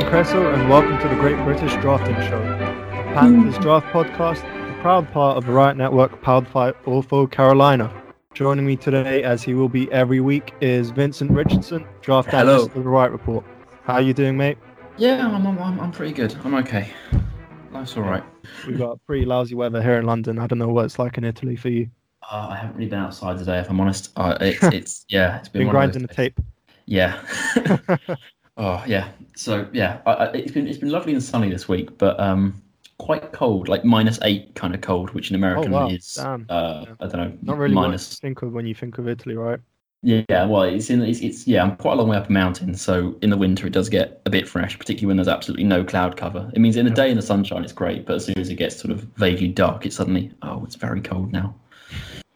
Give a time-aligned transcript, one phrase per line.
[0.00, 4.80] Dan Cressel, and welcome to the Great British Drafting Show, the Panthers Draft Podcast, a
[4.80, 7.92] proud part of the Riot Network, powered by Ortho Carolina.
[8.32, 12.54] Joining me today, as he will be every week, is Vincent Richardson, draft Hello.
[12.54, 13.44] analyst of the Riot Report.
[13.82, 14.56] How are you doing, mate?
[14.96, 16.34] Yeah, I'm, I'm, I'm, I'm pretty good.
[16.44, 16.88] I'm okay.
[17.70, 18.24] Life's all right.
[18.66, 20.38] We've got pretty lousy weather here in London.
[20.38, 21.90] I don't know what it's like in Italy for you.
[22.22, 24.12] Uh, I haven't really been outside today, if I'm honest.
[24.16, 26.40] Uh, it's, it's yeah, it's been, Been one of grinding the tape.
[26.86, 27.20] Yeah.
[28.60, 29.08] oh yeah.
[29.34, 32.62] So yeah, I, I, it's been it's been lovely and sunny this week, but um,
[32.98, 35.88] quite cold, like minus eight kind of cold, which in American wow.
[35.88, 36.94] is uh, Yeah.
[37.00, 38.18] I don't know, Not really what you minus.
[38.18, 39.58] think of when you think of Italy, right?
[40.02, 42.74] Yeah, well, it's in it's, it's yeah, I'm quite a long way up a mountain,
[42.74, 45.84] so in the winter it does get a bit fresh, particularly when there's absolutely no
[45.84, 46.50] cloud cover.
[46.54, 48.54] It means in the day in the sunshine it's great, but as soon as it
[48.54, 51.54] gets sort of vaguely dark, it's suddenly oh, it's very cold now.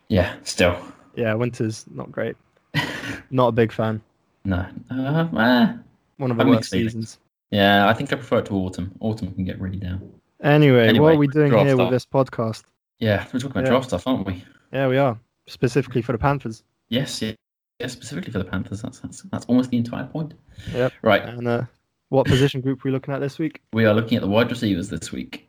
[0.08, 0.76] Yeah, still
[1.14, 2.36] Yeah, winter's not great.
[3.30, 4.02] Not a big fan.
[4.44, 4.66] no.
[4.90, 5.72] Uh, eh.
[6.16, 7.18] One of the I'm worst seasons.
[7.50, 8.94] Yeah, I think I prefer it to autumn.
[9.00, 10.10] Autumn can get really down.
[10.42, 12.64] Anyway, what are we doing here with this podcast?
[12.98, 13.70] Yeah, we're talking about Yeah.
[13.70, 14.44] draft stuff, aren't we?
[14.72, 15.18] Yeah, we are.
[15.46, 16.62] Specifically for the Panthers.
[16.88, 17.32] Yes, yeah,
[17.80, 18.82] yeah, specifically for the Panthers.
[18.82, 20.34] That's that's, that's almost the entire point.
[20.72, 20.92] Yep.
[21.02, 21.62] Right, And uh,
[22.08, 23.60] what position group are we looking at this week?
[23.72, 25.48] we are looking at the wide receivers this week.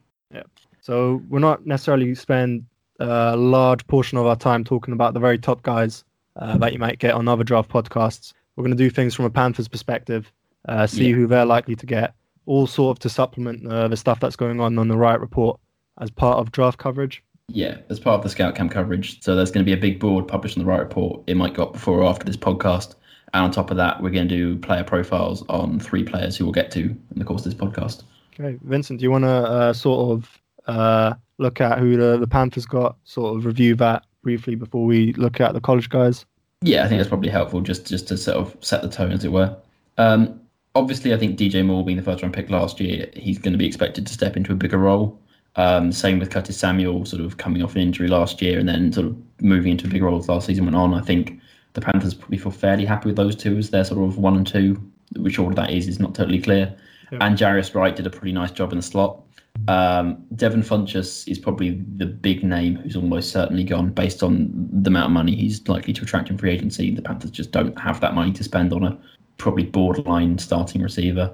[0.81, 2.63] So we're not necessarily spend
[2.99, 6.03] a large portion of our time talking about the very top guys
[6.35, 8.33] uh, that you might get on other draft podcasts.
[8.55, 10.31] We're going to do things from a Panthers perspective,
[10.67, 11.15] uh, see Yeah.
[11.15, 12.13] who they're likely to get,
[12.45, 15.59] all sort of to supplement uh, the stuff that's going on on the Riot Report
[15.99, 17.23] as part of draft coverage.
[17.47, 19.21] Yeah, as part of the scout camp coverage.
[19.21, 21.21] So there's going to be a big board published on the Riot Report.
[21.27, 22.95] It might go up before or after this podcast.
[23.33, 26.45] And on top of that, we're going to do player profiles on three players who
[26.45, 28.03] we'll get to in the course of this podcast.
[28.39, 32.27] Okay, Vincent, do you want to uh, sort of uh, look at who the, the
[32.27, 36.25] Panthers got, sort of review that briefly before we look at the college guys?
[36.61, 39.23] Yeah, I think that's probably helpful just just to sort of set the tone, as
[39.23, 39.55] it were.
[39.97, 40.39] Um,
[40.75, 43.57] obviously, I think DJ Moore being the first round pick last year, he's going to
[43.57, 45.19] be expected to step into a bigger role.
[45.55, 48.91] Um, same with Curtis Samuel, sort of coming off an injury last year and then
[48.91, 50.93] sort of moving into a bigger role as last season went on.
[50.93, 51.39] I think
[51.73, 54.45] the Panthers probably feel fairly happy with those two as their sort of one and
[54.45, 54.81] two.
[55.15, 56.75] Which order that is is not totally clear.
[57.11, 59.21] And Jarius Wright did a pretty nice job in the slot.
[59.67, 64.89] Um, Devin Funchess is probably the big name who's almost certainly gone based on the
[64.89, 66.93] amount of money he's likely to attract in free agency.
[66.93, 68.99] The Panthers just don't have that money to spend on a
[69.37, 71.33] probably borderline starting receiver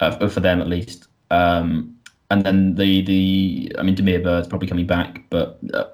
[0.00, 1.08] uh, for them at least.
[1.30, 1.96] Um,
[2.30, 5.84] and then the the I mean Damiere Byrd's probably coming back, but uh,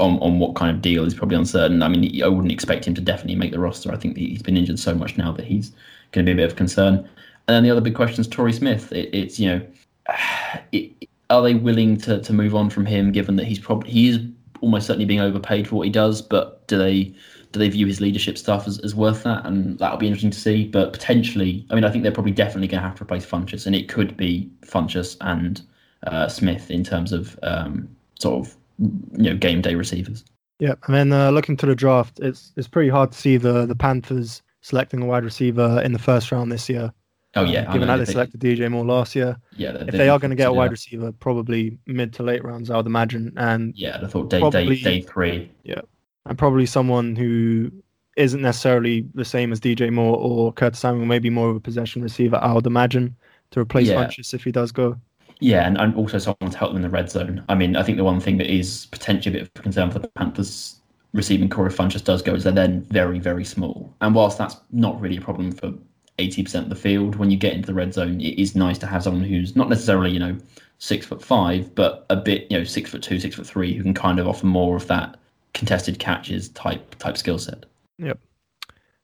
[0.00, 1.82] on on what kind of deal is probably uncertain.
[1.82, 3.92] I mean I wouldn't expect him to definitely make the roster.
[3.92, 5.72] I think he's been injured so much now that he's
[6.12, 6.96] going to be a bit of concern.
[6.96, 8.92] And then the other big question is Torrey Smith.
[8.92, 9.66] It, it's you know,
[10.72, 14.08] it, are they willing to, to move on from him given that he's probably he
[14.08, 14.20] is
[14.60, 17.14] almost certainly being overpaid for what he does, but do they
[17.52, 19.46] do they view his leadership stuff as, as worth that?
[19.46, 20.66] And that'll be interesting to see.
[20.66, 23.66] But potentially, I mean, I think they're probably definitely going to have to replace Funchess,
[23.66, 25.62] and it could be Funchess and
[26.06, 27.88] uh, Smith in terms of um,
[28.18, 30.24] sort of you know game day receivers.
[30.58, 33.66] Yeah, and then uh, looking to the draft, it's it's pretty hard to see the
[33.66, 36.92] the Panthers selecting a wide receiver in the first round this year.
[37.34, 39.76] Oh yeah, given how they they- selected DJ Moore last year, yeah.
[39.86, 42.76] if they are going to get a wide receiver, probably mid to late rounds, I
[42.76, 45.50] would imagine, and yeah, I thought day probably- day day three.
[46.26, 47.70] and probably someone who
[48.16, 52.02] isn't necessarily the same as DJ Moore or Curtis Samuel, maybe more of a possession
[52.02, 53.14] receiver, I would imagine,
[53.52, 54.04] to replace Yeah.
[54.04, 54.96] Funchess if he does go.
[55.40, 57.44] Yeah, and, and also someone to help them in the red zone.
[57.48, 59.90] I mean, I think the one thing that is potentially a bit of a concern
[59.92, 60.80] for the Panthers
[61.12, 63.94] receiving corps if Funchess does go is they're then very, very small.
[64.00, 65.72] And whilst that's not really a problem for
[66.18, 68.86] 80% of the field, when you get into the red zone, it is nice to
[68.86, 70.36] have someone who's not necessarily, you know,
[70.78, 73.82] six foot five, but a bit, you know, six foot two, six foot three, who
[73.82, 75.16] can kind of offer more of that
[75.54, 77.64] contested catches type type skill set.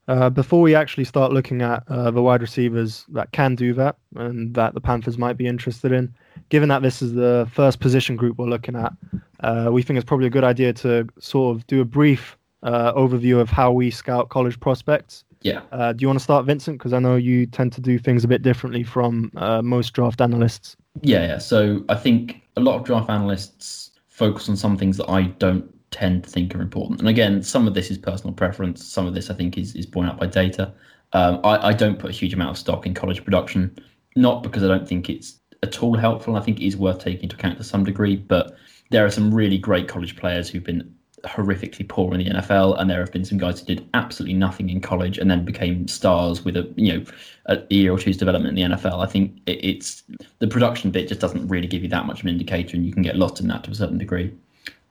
[0.07, 3.97] Uh, before we actually start looking at uh, the wide receivers that can do that
[4.17, 6.15] and that the Panthers might be interested in,
[6.51, 8.93] given that this is the first position group we're looking at,
[9.41, 12.93] uh, we think it's probably a good idea to sort of do a brief uh,
[12.93, 15.25] overview of how we scout college prospects.
[15.45, 15.61] Yeah.
[15.73, 16.79] Uh, do you want to start, Vincent?
[16.79, 20.21] Because I know you tend to do things a bit differently from uh, most draft
[20.23, 20.75] analysts.
[21.03, 21.39] Yeah, yeah.
[21.39, 25.71] So I think a lot of draft analysts focus on some things that I don't
[25.91, 26.99] tend to think are important.
[26.99, 28.85] And again, some of this is personal preference.
[28.85, 30.73] Some of this I think is, is borne out by data.
[31.13, 33.77] Um, I, I don't put a huge amount of stock in college production,
[34.17, 36.37] not because I don't think it's at all helpful.
[36.37, 38.57] I think it is worth taking into account to some degree, but
[38.91, 40.94] there are some really great college players who've been
[41.25, 44.71] horrifically poor in the NFL, and there have been some guys who did absolutely nothing
[44.71, 47.05] in college and then became stars with a you know
[47.47, 49.03] a year or two's development in the NFL.
[49.03, 50.03] I think it, it's
[50.39, 52.93] the production bit just doesn't really give you that much of an indicator, and you
[52.93, 54.33] can get lost in that to a certain degree.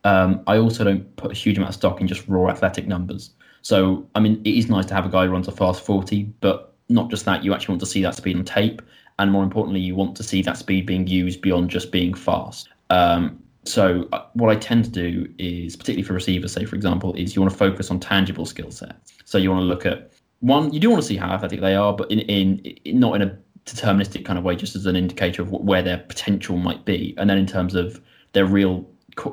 [0.04, 3.32] Um, I also don't put a huge amount of stock in just raw athletic numbers.
[3.62, 6.24] So I mean, it is nice to have a guy who runs a fast forty,
[6.42, 7.44] but not just that.
[7.44, 8.82] You actually want to see that speed on tape,
[9.20, 12.70] and more importantly, you want to see that speed being used beyond just being fast.
[12.90, 17.14] Um, so uh, what I tend to do is, particularly for receivers, say for example,
[17.14, 19.14] is you want to focus on tangible skill sets.
[19.26, 21.76] So you want to look at one, you do want to see how athletic they
[21.76, 24.96] are, but in, in, in not in a deterministic kind of way, just as an
[24.96, 27.16] indicator of where their potential might be.
[27.18, 28.02] And then in terms of
[28.34, 28.86] their real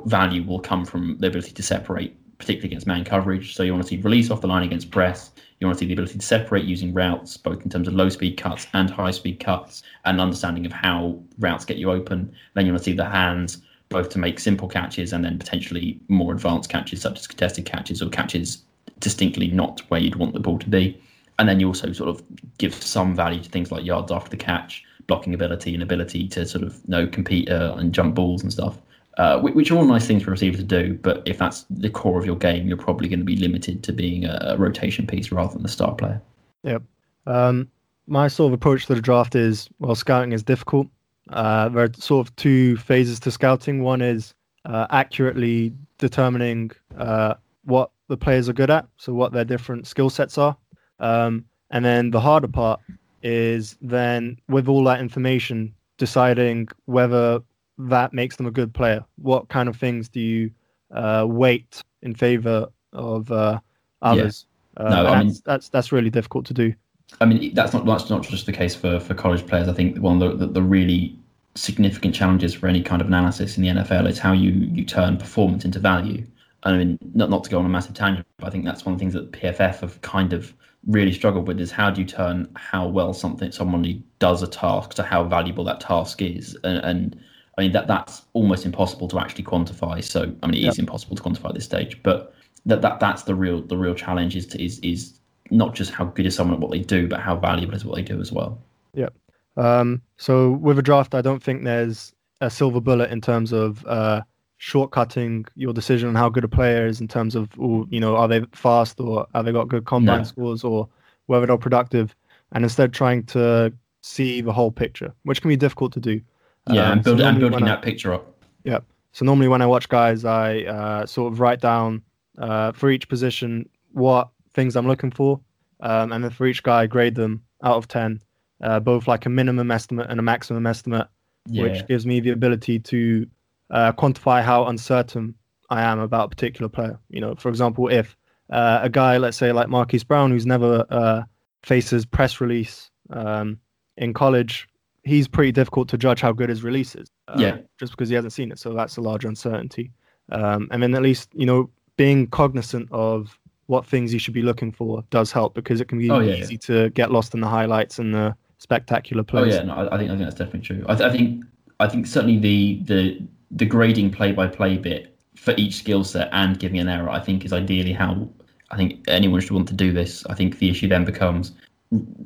[0.05, 3.55] value will come from the ability to separate, particularly against man coverage.
[3.55, 5.31] So you want to see release off the line against press.
[5.59, 8.07] You want to see the ability to separate using routes, both in terms of low
[8.07, 12.31] speed cuts and high speed cuts, and understanding of how routes get you open.
[12.53, 13.61] Then you want to see the hands,
[13.91, 18.01] both to make simple catches and then potentially more advanced catches, such as contested catches
[18.01, 18.63] or catches
[18.99, 20.99] distinctly not where you'd want the ball to be.
[21.37, 22.23] And then you also sort of
[22.57, 26.45] give some value to things like yards after the catch, blocking ability, and ability to
[26.45, 28.77] sort of you know compete uh, and jump balls and stuff.
[29.17, 32.17] Uh, which are all nice things for receivers to do, but if that's the core
[32.17, 35.53] of your game, you're probably going to be limited to being a, rotation piece rather
[35.53, 36.21] than a star player.
[36.63, 36.81] Yep.
[37.27, 37.69] Um,
[38.07, 40.87] my sort of approach to the draft is well, scouting is difficult.
[41.29, 43.83] Uh, there are sort of two phases to scouting.
[43.83, 44.33] One is
[44.65, 50.09] uh, accurately determining uh, what the players are good at, so what their different skill
[50.09, 50.57] sets are.
[50.99, 52.81] Um, and then the harder part
[53.23, 57.41] is then with all that information, deciding whether
[57.77, 59.03] that makes them a good player.
[59.17, 60.51] What kind of things do you
[60.93, 63.59] uh, weight in favor of uh,
[64.01, 64.45] others?
[64.77, 64.83] Yeah.
[64.83, 66.73] Uh, no, I mean, that's that's really difficult to do.
[67.19, 69.67] I mean, that's not that's not just the case for, for college players.
[69.67, 71.17] I think one of the, the, the really
[71.55, 75.17] significant challenges for any kind of analysis in the NFL is how you you turn
[75.17, 76.25] performance into value.
[76.63, 78.93] I mean, not not to go on a massive tangent, but I think that's one
[78.93, 80.53] of the things that PFF have kind of
[80.87, 84.93] really struggled with is how do you turn how well something somebody does a task
[84.95, 87.19] to how valuable that task is, and, and
[87.57, 90.03] I mean that that's almost impossible to actually quantify.
[90.03, 90.73] So I mean, it yep.
[90.73, 92.33] is impossible to quantify at this stage, but
[92.65, 95.19] that, that that's the real the real challenge is to, is is
[95.51, 97.95] not just how good is someone at what they do, but how valuable is what
[97.95, 98.57] they do as well.
[98.93, 99.09] Yeah.
[99.57, 103.85] Um, so with a draft, I don't think there's a silver bullet in terms of
[103.85, 104.21] uh,
[104.59, 108.27] shortcutting your decision on how good a player is in terms of, you know, are
[108.27, 110.23] they fast or have they got good combine no.
[110.23, 110.87] scores or
[111.27, 112.15] whether they're productive,
[112.53, 113.71] and instead trying to
[114.01, 116.21] see the whole picture, which can be difficult to do.
[116.69, 118.35] Yeah, um, and, build, so and building that I, picture up.
[118.63, 118.79] Yeah.
[119.13, 122.01] So normally when I watch guys, I uh, sort of write down
[122.37, 125.39] uh, for each position what things I'm looking for,
[125.79, 128.21] um, and then for each guy, I grade them out of ten,
[128.61, 131.07] uh, both like a minimum estimate and a maximum estimate,
[131.47, 131.63] yeah.
[131.63, 133.27] which gives me the ability to
[133.69, 135.35] uh, quantify how uncertain
[135.69, 136.99] I am about a particular player.
[137.09, 138.15] You know, for example, if
[138.49, 141.23] uh, a guy, let's say like Marquise Brown, who's never uh,
[141.63, 143.57] faces press release um,
[143.97, 144.67] in college,
[145.03, 147.09] he's pretty difficult to judge how good his release is.
[147.27, 147.57] Um, yeah.
[147.79, 149.91] Just because he hasn't seen it, so that's a large uncertainty.
[150.31, 153.37] Um, and then at least you know being cognizant of
[153.71, 156.33] what things you should be looking for does help because it can be oh, yeah,
[156.33, 156.59] easy yeah.
[156.59, 159.55] to get lost in the highlights and the spectacular plays.
[159.55, 160.85] Oh yeah, no, I, think I think that's definitely true.
[160.89, 161.45] I, th- I think
[161.79, 163.21] I think certainly the the
[163.51, 167.21] the grading play by play bit for each skill set and giving an error, I
[167.21, 168.29] think, is ideally how
[168.71, 170.25] I think anyone should want to do this.
[170.25, 171.53] I think the issue then becomes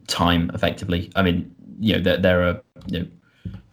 [0.07, 1.12] time effectively.
[1.15, 3.07] I mean, you know, there, there are you know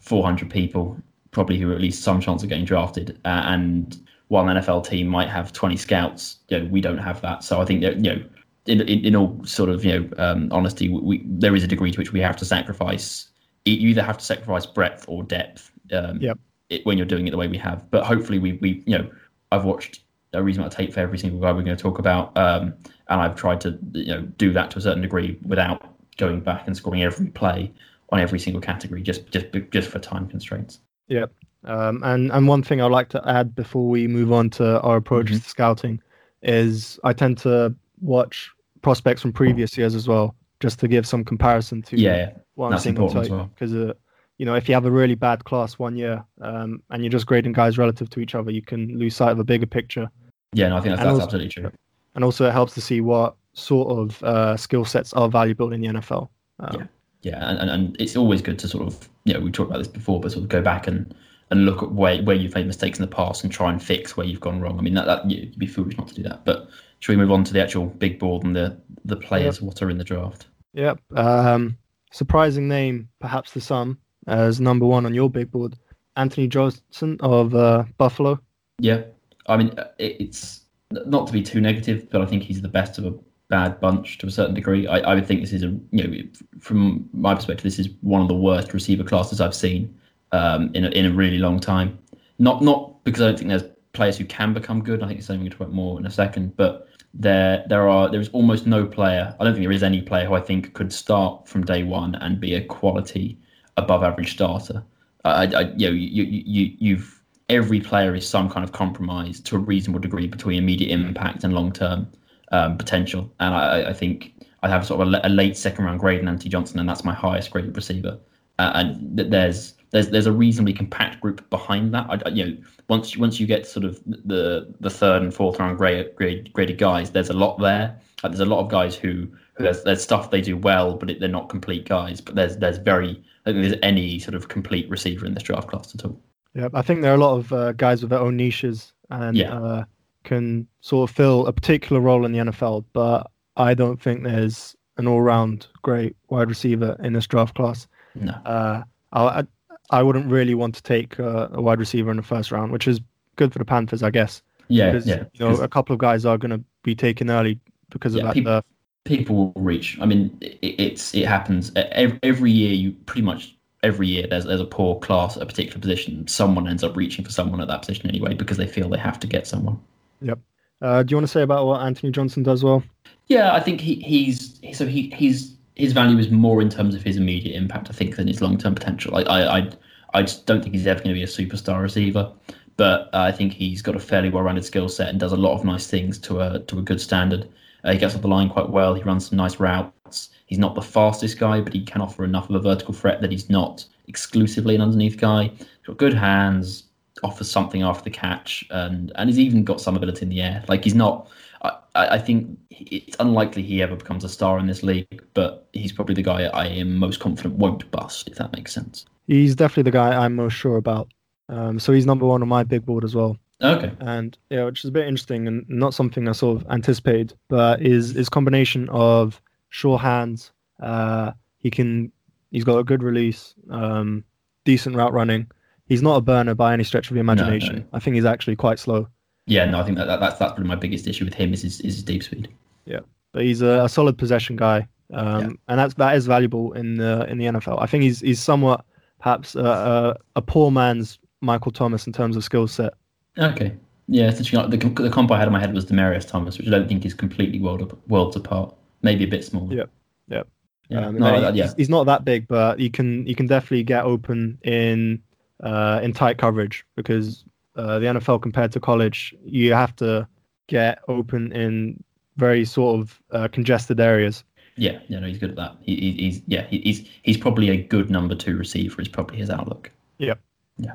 [0.00, 0.98] 400 people
[1.30, 4.01] probably who are at least some chance of getting drafted, uh, and
[4.32, 7.44] while an NFL team might have 20 scouts, you know, we don't have that.
[7.44, 8.24] So I think that you know,
[8.66, 11.90] in, in, in all sort of you know um, honesty, we, there is a degree
[11.90, 13.28] to which we have to sacrifice.
[13.64, 15.70] You either have to sacrifice breadth or depth.
[15.92, 16.38] Um, yep
[16.72, 17.88] it, when you're doing it the way we have.
[17.90, 19.08] But hopefully, we we you know
[19.52, 22.74] I've watched a reasonable tape for every single guy we're going to talk about, um,
[23.08, 26.66] and I've tried to you know do that to a certain degree without going back
[26.66, 27.72] and scoring every play
[28.10, 30.80] on every single category just just just for time constraints.
[31.08, 31.26] Yeah.
[31.64, 34.96] Um, and and one thing I'd like to add before we move on to our
[34.96, 35.36] approach mm-hmm.
[35.36, 36.02] to scouting
[36.42, 38.50] is I tend to watch
[38.82, 42.86] prospects from previous years as well, just to give some comparison to yeah, what That's
[42.86, 43.94] I'm seeing on Because uh,
[44.38, 47.26] you know, if you have a really bad class one year um, and you're just
[47.26, 50.10] grading guys relative to each other, you can lose sight of a bigger picture.
[50.52, 51.70] Yeah, no, I think that's, that's also, absolutely true.
[52.14, 55.80] And also, it helps to see what sort of uh, skill sets are valuable in
[55.80, 56.28] the NFL.
[56.58, 56.86] Um, yeah,
[57.22, 59.78] yeah, and, and, and it's always good to sort of, you know, we talked about
[59.78, 61.14] this before, but sort of go back and
[61.52, 64.16] and look at where where you've made mistakes in the past and try and fix
[64.16, 64.78] where you've gone wrong.
[64.78, 66.46] I mean, that, that you'd be foolish not to do that.
[66.46, 66.68] But
[66.98, 69.62] should we move on to the actual big board and the the players yep.
[69.62, 70.46] what are in the draft?
[70.72, 70.98] Yep.
[71.14, 71.76] Um,
[72.10, 75.76] surprising name, perhaps the some, as number one on your big board,
[76.16, 78.40] Anthony Johnson of uh, Buffalo.
[78.78, 79.02] Yeah,
[79.46, 83.04] I mean it's not to be too negative, but I think he's the best of
[83.04, 83.14] a
[83.48, 84.86] bad bunch to a certain degree.
[84.86, 86.22] I, I would think this is a you know
[86.60, 89.94] from my perspective, this is one of the worst receiver classes I've seen
[90.32, 91.98] um, in a, in a really long time.
[92.38, 95.02] Not not because I don't think there's players who can become good.
[95.02, 98.10] I think it's something we'll talk about more in a second, but there there are
[98.10, 99.34] there is almost no player.
[99.38, 102.14] I don't think there is any player who I think could start from day one
[102.16, 103.38] and be a quality
[103.76, 104.82] above average starter.
[105.24, 109.56] I, I, you know, you, you, you've every player is some kind of compromise to
[109.56, 112.10] a reasonable degree between immediate impact and long term
[112.50, 113.32] um, potential.
[113.40, 116.28] And I, I think I have sort of a, a, late second round grade in
[116.28, 118.18] Anthony Johnson, and that's my highest graded receiver.
[118.58, 122.06] Uh, and there's there's there's a reasonably compact group behind that.
[122.08, 122.56] I, you know,
[122.88, 126.78] once once you get sort of the the third and fourth round grade, grade, graded
[126.78, 128.00] guys, there's a lot there.
[128.22, 131.10] Like there's a lot of guys who, who there's there's stuff they do well, but
[131.10, 132.20] it, they're not complete guys.
[132.20, 135.68] But there's there's very I think there's any sort of complete receiver in this draft
[135.68, 136.18] class at all.
[136.54, 139.36] Yeah, I think there are a lot of uh, guys with their own niches and
[139.36, 139.54] yeah.
[139.54, 139.84] uh,
[140.24, 142.84] can sort of fill a particular role in the NFL.
[142.94, 147.88] But I don't think there's an all-round great wide receiver in this draft class.
[148.14, 148.32] No.
[148.32, 148.82] Uh,
[149.12, 149.46] I,
[149.90, 152.88] I wouldn't really want to take uh, a wide receiver in the first round, which
[152.88, 153.00] is
[153.36, 154.42] good for the Panthers, I guess.
[154.68, 155.24] Yeah, because, yeah.
[155.34, 157.58] You know, a couple of guys are going to be taken early
[157.90, 158.34] because of yeah, that.
[158.34, 158.62] People,
[159.04, 159.98] people will reach.
[160.00, 162.72] I mean, it, it's it happens every, every year.
[162.72, 166.26] You pretty much every year there's there's a poor class at a particular position.
[166.28, 169.20] Someone ends up reaching for someone at that position anyway because they feel they have
[169.20, 169.78] to get someone.
[170.20, 170.38] Yep.
[170.80, 172.82] Uh, do you want to say about what Anthony Johnson does well?
[173.28, 177.02] Yeah, I think he, he's so he he's his value is more in terms of
[177.02, 179.16] his immediate impact, I think, than his long term potential.
[179.16, 179.70] I, I I
[180.14, 182.30] I just don't think he's ever going to be a superstar receiver,
[182.76, 185.36] but uh, I think he's got a fairly well rounded skill set and does a
[185.36, 187.48] lot of nice things to a to a good standard.
[187.84, 188.94] Uh, he gets off the line quite well.
[188.94, 190.30] He runs some nice routes.
[190.46, 193.32] He's not the fastest guy, but he can offer enough of a vertical threat that
[193.32, 195.44] he's not exclusively an underneath guy.
[195.44, 196.84] He's got good hands,
[197.22, 200.64] offers something after the catch, and and he's even got some ability in the air.
[200.68, 201.28] Like he's not
[201.62, 205.92] I, I think it's unlikely he ever becomes a star in this league, but he's
[205.92, 209.06] probably the guy I am most confident won't bust, if that makes sense.
[209.26, 211.12] He's definitely the guy I'm most sure about.
[211.48, 213.36] Um, so he's number one on my big board as well.
[213.62, 213.92] Okay.
[214.00, 217.80] And yeah, which is a bit interesting and not something I sort of anticipated, but
[217.80, 220.50] is is combination of sure hands.
[220.80, 222.10] Uh, he can,
[222.50, 224.24] he's got a good release, um,
[224.64, 225.48] decent route running.
[225.86, 227.76] He's not a burner by any stretch of the imagination.
[227.76, 227.88] No, no.
[227.92, 229.06] I think he's actually quite slow.
[229.46, 231.62] Yeah, no, I think that, that that's that's probably my biggest issue with him is
[231.62, 232.48] his, is his deep speed.
[232.84, 233.00] Yeah,
[233.32, 235.50] but he's a, a solid possession guy, um, yeah.
[235.68, 237.82] and that's that is valuable in the in the NFL.
[237.82, 238.84] I think he's he's somewhat
[239.18, 242.94] perhaps a, a, a poor man's Michael Thomas in terms of skill set.
[243.38, 243.74] Okay,
[244.08, 246.70] yeah, essentially the the comp I had in my head was Demaryius Thomas, which I
[246.70, 248.74] don't think is completely world worlds apart.
[249.02, 249.74] Maybe a bit smaller.
[249.74, 249.90] Yep.
[250.28, 250.48] Yep.
[250.88, 251.06] Yeah.
[251.06, 251.72] Um, no, he's, yeah.
[251.76, 255.22] he's not that big, but you can you can definitely get open in
[255.62, 257.44] uh, in tight coverage because
[257.76, 260.26] uh, the NFL compared to college, you have to
[260.68, 262.02] get open in
[262.36, 264.44] very sort of uh, congested areas.
[264.76, 265.76] Yeah, yeah, no, he's good at that.
[265.82, 269.02] He, he's yeah, he's he's probably a good number two receiver.
[269.02, 269.90] Is probably his outlook.
[270.16, 270.34] Yeah,
[270.78, 270.94] yeah,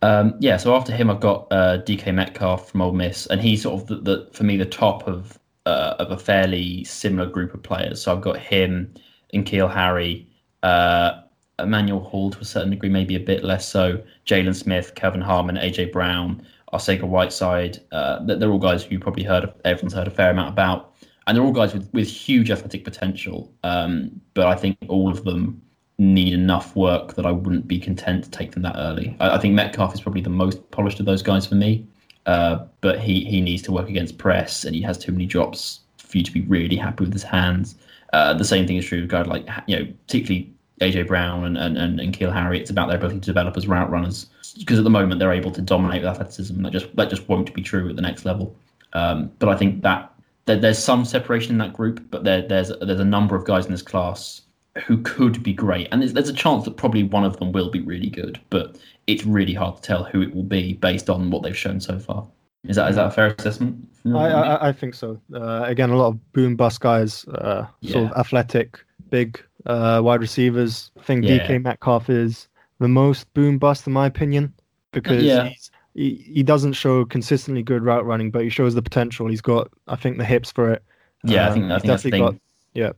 [0.00, 0.56] um, yeah.
[0.56, 3.86] So after him, I've got uh, DK Metcalf from Ole Miss, and he's sort of
[3.88, 8.00] the, the for me the top of uh, of a fairly similar group of players.
[8.00, 8.94] So I've got him,
[9.34, 10.26] N'Keal Harry,
[10.62, 11.20] uh,
[11.58, 14.02] Emmanuel Hall to a certain degree, maybe a bit less so.
[14.26, 17.80] Jaylon Smith, Kelvin Harmon, AJ Brown, Arcega Whiteside.
[17.92, 20.94] Uh, they're all guys who you probably heard of, everyone's heard a fair amount about.
[21.26, 23.52] And they're all guys with, with huge athletic potential.
[23.64, 25.60] Um, but I think all of them
[25.98, 29.16] need enough work that I wouldn't be content to take them that early.
[29.18, 31.86] I, I think Metcalf is probably the most polished of those guys for me.
[32.26, 35.80] Uh, but he, he needs to work against press and he has too many drops
[35.96, 37.76] for you to be really happy with his hands.
[38.12, 41.56] Uh, the same thing is true of guys like, you know, particularly AJ Brown and,
[41.56, 44.26] and, and, and N'Keal Harry, it's about their ability to develop as route runners.
[44.58, 46.62] Because at the moment they're able to dominate with athleticism.
[46.62, 48.56] That just that just won't be true at the next level.
[48.92, 50.12] Um, but I think that,
[50.46, 53.66] that there's some separation in that group, but there, there's there's a number of guys
[53.66, 54.42] in this class
[54.86, 57.70] who could be great, and there's, there's a chance that probably one of them will
[57.70, 58.40] be really good.
[58.50, 61.80] But it's really hard to tell who it will be based on what they've shown
[61.80, 62.26] so far.
[62.64, 63.88] Is that is that a fair assessment?
[64.06, 65.20] I, I, I think so.
[65.34, 67.92] Uh, again, a lot of boom bust guys, uh, yeah.
[67.92, 68.78] sort of athletic,
[69.10, 70.90] big uh, wide receivers.
[70.98, 71.38] I think yeah.
[71.38, 74.52] DK Metcalf is the most boom bust in my opinion
[74.92, 75.50] because yeah.
[75.94, 79.26] he he doesn't show consistently good route running, but he shows the potential.
[79.26, 80.82] He's got I think the hips for it.
[81.24, 82.34] Yeah, um, I think, I think definitely got
[82.74, 82.92] yeah.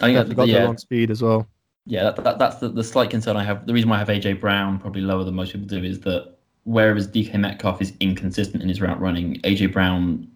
[0.00, 0.60] I think definitely got yeah.
[0.60, 1.46] the long speed as well.
[1.86, 3.66] Yeah, that, that, that's the, the slight concern I have.
[3.66, 6.34] The reason why I have AJ Brown probably lower than most people do is that
[6.64, 10.26] whereas DK Metcalf is inconsistent in his route running, AJ Brown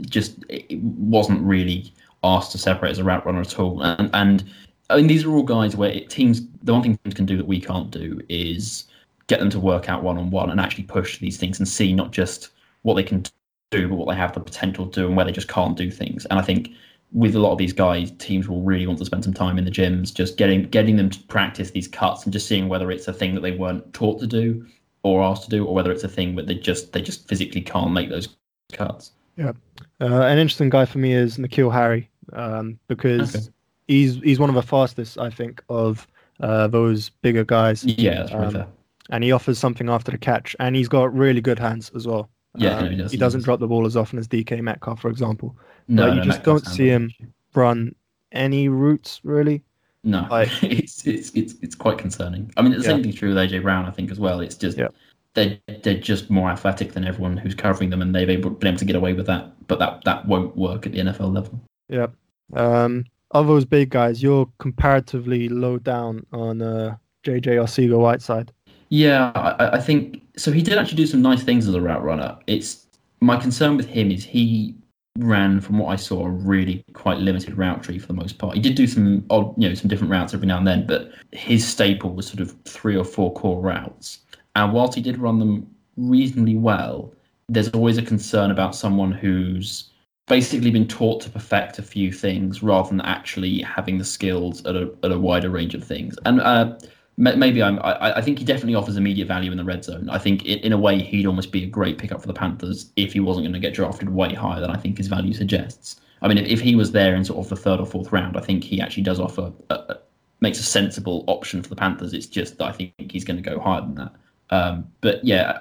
[0.00, 1.92] just wasn't really
[2.24, 3.80] asked to separate as a route runner at all.
[3.82, 4.44] And, and
[4.90, 6.42] I mean, these are all guys where it, teams.
[6.62, 8.84] The one thing teams can do that we can't do is
[9.28, 11.92] get them to work out one on one and actually push these things and see
[11.92, 12.50] not just
[12.82, 13.24] what they can
[13.70, 15.90] do, but what they have the potential to do and where they just can't do
[15.90, 16.26] things.
[16.26, 16.70] And I think
[17.12, 19.64] with a lot of these guys, teams will really want to spend some time in
[19.64, 23.08] the gyms, just getting getting them to practice these cuts and just seeing whether it's
[23.08, 24.66] a thing that they weren't taught to do
[25.02, 27.62] or asked to do, or whether it's a thing that they just they just physically
[27.62, 28.28] can't make those
[28.72, 29.12] cuts.
[29.36, 29.52] Yeah,
[30.00, 33.36] uh, an interesting guy for me is N'Keal Harry um, because.
[33.36, 33.46] Okay
[33.90, 36.06] he's he's one of the fastest, I think, of
[36.40, 37.84] uh, those bigger guys.
[37.84, 38.66] Yeah, that's Um,
[39.10, 42.30] and he offers something after the catch, and he's got really good hands as well.
[42.56, 43.44] Yeah, Um, no, he does, he he doesn't does.
[43.44, 45.56] drop the ball as often as DK Metcalf, for example.
[45.88, 47.10] No, you no, just Metcalf's don't see him.
[47.54, 47.94] Run
[48.32, 49.62] any routes really.
[50.04, 52.50] No, like- it's, it's it's it's quite concerning.
[52.56, 52.84] I mean, the Yeah.
[52.84, 54.40] same thing's true with AJ Brown, I think, as well.
[54.40, 54.88] It's just Yeah.
[55.34, 58.78] they're they're just more athletic than everyone who's covering them, and they've able, been able
[58.78, 59.52] to get away with that.
[59.66, 61.60] But that that won't work at the NFL level.
[61.88, 62.06] Yeah.
[62.54, 68.52] Um, of those big guys, you're comparatively low down on uh, JJ Arcega Whiteside.
[68.88, 70.50] Yeah, I, I think so.
[70.50, 72.36] He did actually do some nice things as a route runner.
[72.46, 72.86] It's
[73.20, 74.74] my concern with him is he
[75.18, 78.54] ran, from what I saw, a really quite limited route tree for the most part.
[78.54, 81.12] He did do some odd, you know, some different routes every now and then, but
[81.32, 84.20] his staple was sort of three or four core routes.
[84.56, 87.12] And whilst he did run them reasonably well,
[87.48, 89.89] there's always a concern about someone who's
[90.30, 94.76] basically been taught to perfect a few things rather than actually having the skills at
[94.76, 96.16] a, at a wider range of things.
[96.24, 96.78] And uh,
[97.16, 100.08] maybe I'm, I, I think he definitely offers immediate value in the red zone.
[100.08, 102.92] I think in, in a way he'd almost be a great pickup for the Panthers
[102.94, 106.00] if he wasn't going to get drafted way higher than I think his value suggests.
[106.22, 108.36] I mean, if, if he was there in sort of the third or fourth round,
[108.36, 109.98] I think he actually does offer a, a,
[110.40, 112.14] makes a sensible option for the Panthers.
[112.14, 114.12] It's just that I think he's going to go higher than that.
[114.50, 115.58] Um, but yeah,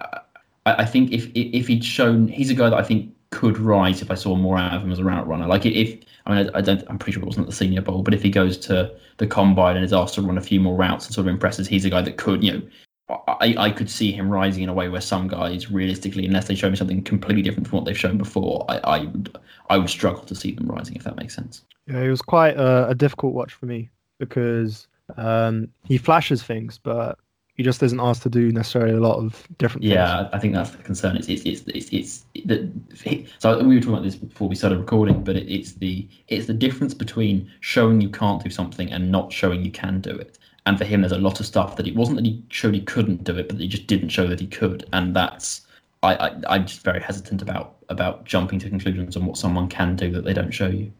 [0.68, 4.02] I, I think if if he'd shown, he's a guy that I think could rise
[4.02, 5.48] if I saw more out of him as a route runner.
[5.48, 8.04] Like if I mean, I, I don't, I'm pretty sure it wasn't the Senior Bowl,
[8.04, 10.76] but if he goes to the combine and is asked to run a few more
[10.76, 12.62] routes and sort of impresses, he's a guy that could, you know,
[13.28, 16.54] I, I could see him rising in a way where some guys, realistically, unless they
[16.54, 19.36] show me something completely different from what they've shown before, I, I would
[19.70, 21.64] I would struggle to see them rising if that makes sense.
[21.88, 26.78] Yeah, it was quite a, a difficult watch for me because um, he flashes things,
[26.78, 27.18] but
[27.60, 29.92] he just isn't asked to do necessarily a lot of different things.
[29.92, 31.18] Yeah, I I think that's the concern.
[31.18, 34.80] It's it's it's it's, it's the, so we were talking about this before we started
[34.80, 39.12] recording, but it, it's the it's the difference between showing you can't do something and
[39.12, 40.38] not showing you can do it.
[40.68, 42.80] And for him, there's a lot of stuff that it wasn't that he showed he
[42.80, 45.68] couldn't do it, but that he just didn't show that he could, and that's
[46.02, 49.98] I, I I'm just very hesitant about about jumping to conclusions on what someone can
[49.98, 50.94] do that they don't show you.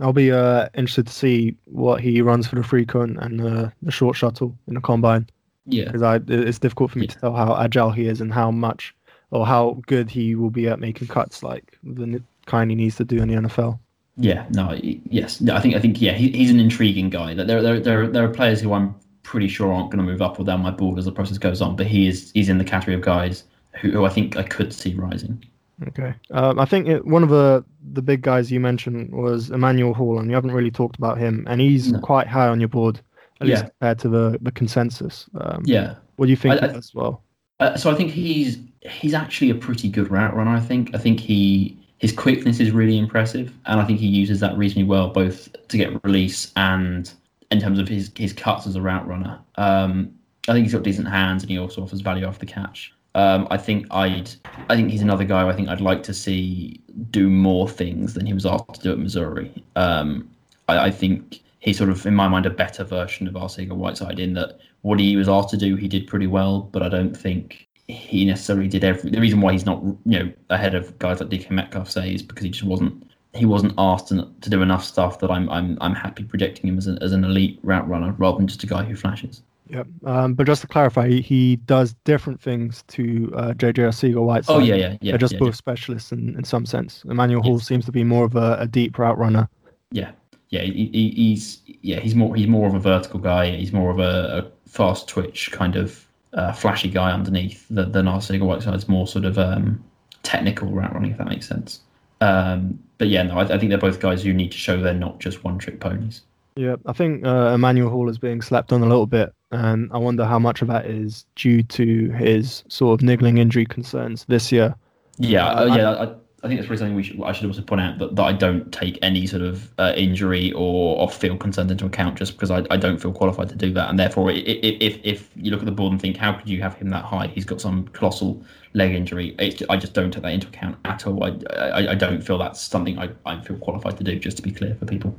[0.00, 3.68] I'll be uh, interested to see what he runs for the three cone and uh,
[3.82, 5.28] the short shuttle in the combine
[5.66, 8.50] Yeah, because I it's difficult for me to tell how agile he is and how
[8.50, 8.94] much
[9.30, 13.04] or how good he will be at making cuts like the kind he needs to
[13.04, 13.78] do in the NFL.
[14.16, 17.34] Yeah, no, yes, no, I think I think yeah, he, he's an intriguing guy.
[17.34, 20.38] There, there, there, there are players who I'm pretty sure aren't going to move up
[20.38, 22.64] or down my board as the process goes on, but he is he's in the
[22.64, 23.44] category of guys
[23.80, 25.42] who, who I think I could see rising.
[25.88, 26.14] Okay.
[26.30, 30.20] Um, I think it, one of the the big guys you mentioned was Emmanuel Hall,
[30.20, 31.98] and you haven't really talked about him, and he's No.
[31.98, 33.00] quite high on your board,
[33.40, 33.68] at least Yeah.
[33.70, 35.28] compared to the the consensus.
[35.40, 37.22] Um, Yeah, What do you think I- I- as well?
[37.60, 40.50] uh, so I think he's he's actually a pretty good route runner.
[40.50, 44.40] I think I think he his quickness is really impressive, and I think he uses
[44.40, 47.10] that reasonably well, both to get release and
[47.50, 49.38] in terms of his his cuts as a route runner.
[49.56, 50.10] Um,
[50.48, 52.92] I think he's got decent hands, and he also offers value after the catch.
[53.14, 54.30] Um, I think I'd
[54.68, 55.48] I think he's another guy.
[55.48, 58.92] I think I'd like to see do more things than he was asked to do
[58.92, 59.50] at Missouri.
[59.76, 60.28] Um,
[60.68, 64.20] I, I think he's sort of in my mind a better version of Arcega Whiteside
[64.20, 67.16] in that what he was asked to do he did pretty well, but I don't
[67.16, 69.10] think he necessarily did every.
[69.10, 72.22] The reason why he's not you know ahead of guys like DK Metcalf say is
[72.22, 75.78] because he just wasn't he wasn't asked to, to do enough stuff that I'm I'm
[75.80, 78.66] I'm happy projecting him as an as an elite route runner rather than just a
[78.66, 79.42] guy who flashes.
[79.70, 79.86] Yep.
[80.04, 84.54] Um, but just to clarify, he, does different things to uh, JJ Arcega Whiteside.
[84.54, 85.12] Oh yeah yeah yeah.
[85.12, 87.02] They're just yeah, both specialists in, in some sense.
[87.08, 87.66] Emmanuel Hall Yes.
[87.66, 89.48] seems to be more of a, a deep route runner.
[89.90, 90.10] Yeah,
[90.54, 93.50] yeah, he, he, he's yeah he's more he's more of a vertical guy.
[93.50, 98.06] He's more of a, a fast twitch kind of uh, flashy guy underneath than, than
[98.06, 99.82] Arcega Whiteside's more sort of um,
[100.22, 101.80] technical route running, if that makes sense.
[102.20, 104.94] Um, but yeah, no, I, I think they're both guys who need to show they're
[104.94, 106.22] not just one trick ponies.
[106.56, 109.98] Yeah, I think uh, Emmanuel Hall is being slept on a little bit, and I
[109.98, 114.52] wonder how much of that is due to his sort of niggling injury concerns this
[114.52, 114.76] year.
[115.18, 115.90] Yeah, uh, yeah.
[115.90, 116.14] I, I
[116.48, 117.22] think that's probably something we should.
[117.22, 120.52] I should also point out that, that I don't take any sort of uh, injury
[120.52, 123.88] or off-field concerns into account, just because I, I don't feel qualified to do that.
[123.90, 126.48] And therefore, i- i- if if you look at the board and think, how could
[126.48, 127.28] you have him that high?
[127.28, 128.42] He's got some colossal
[128.74, 129.34] leg injury.
[129.38, 131.22] It's, I just don't take that into account at all.
[131.24, 134.18] I, I, I don't feel that's something I, I feel qualified to do.
[134.18, 135.16] Just to be clear for people.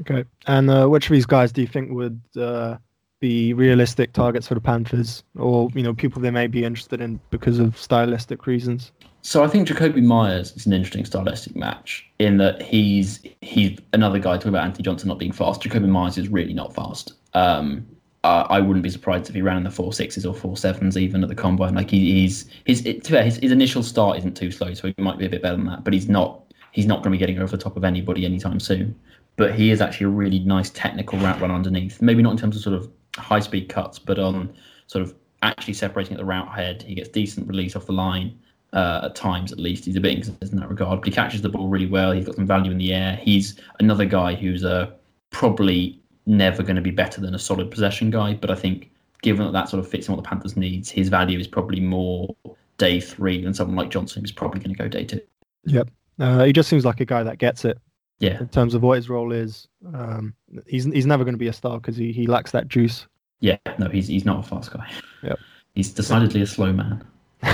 [0.00, 2.76] Okay, and uh, which of these guys do you think would uh,
[3.20, 7.18] be realistic targets for the Panthers, or you know people they may be interested in
[7.30, 8.92] because of stylistic reasons?
[9.22, 14.18] So I think Jakobi Meyers is an interesting stylistic match in that he's he's another
[14.18, 15.62] guy talking about Anthony Johnson not being fast.
[15.62, 17.12] Jakobi Meyers is really not fast.
[17.34, 17.86] Um,
[18.24, 21.22] I, wouldn't be surprised if he ran in the four sixes or four sevens even
[21.22, 21.74] at the combine.
[21.74, 25.18] Like he, he's his it, his his initial start isn't too slow, so he might
[25.18, 25.84] be a bit better than that.
[25.84, 28.60] But he's not he's not going to be getting over the top of anybody anytime
[28.60, 28.98] soon.
[29.36, 32.02] But he is actually a really nice technical route run underneath.
[32.02, 34.52] Maybe not in terms of sort of high speed cuts, but on
[34.88, 38.38] sort of actually separating at the route head, he gets decent release off the line.
[38.74, 41.00] Uh, at times, at least, he's a bit inconsistent in that regard.
[41.00, 42.12] But he catches the ball really well.
[42.12, 43.16] He's got some value in the air.
[43.16, 44.90] He's another guy who's uh,
[45.30, 48.34] probably never going to be better than a solid possession guy.
[48.34, 48.90] But I think,
[49.22, 51.80] given that that sort of fits in what the Panthers needs, his value is probably
[51.80, 52.36] more
[52.76, 55.20] day three than someone like Johnson, who's probably going to go day two.
[55.64, 55.90] Yep.
[56.18, 57.78] Uh, he just seems like a guy that gets it.
[58.18, 58.38] Yeah.
[58.38, 60.34] In terms of what his role is, um,
[60.66, 63.06] he's he's never going to be a star because he, he lacks that juice.
[63.40, 63.56] Yeah.
[63.78, 64.90] No, he's he's not a fast guy.
[65.22, 65.38] Yep.
[65.74, 67.02] He's decidedly a slow man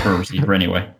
[0.01, 0.91] for a receiver anyway.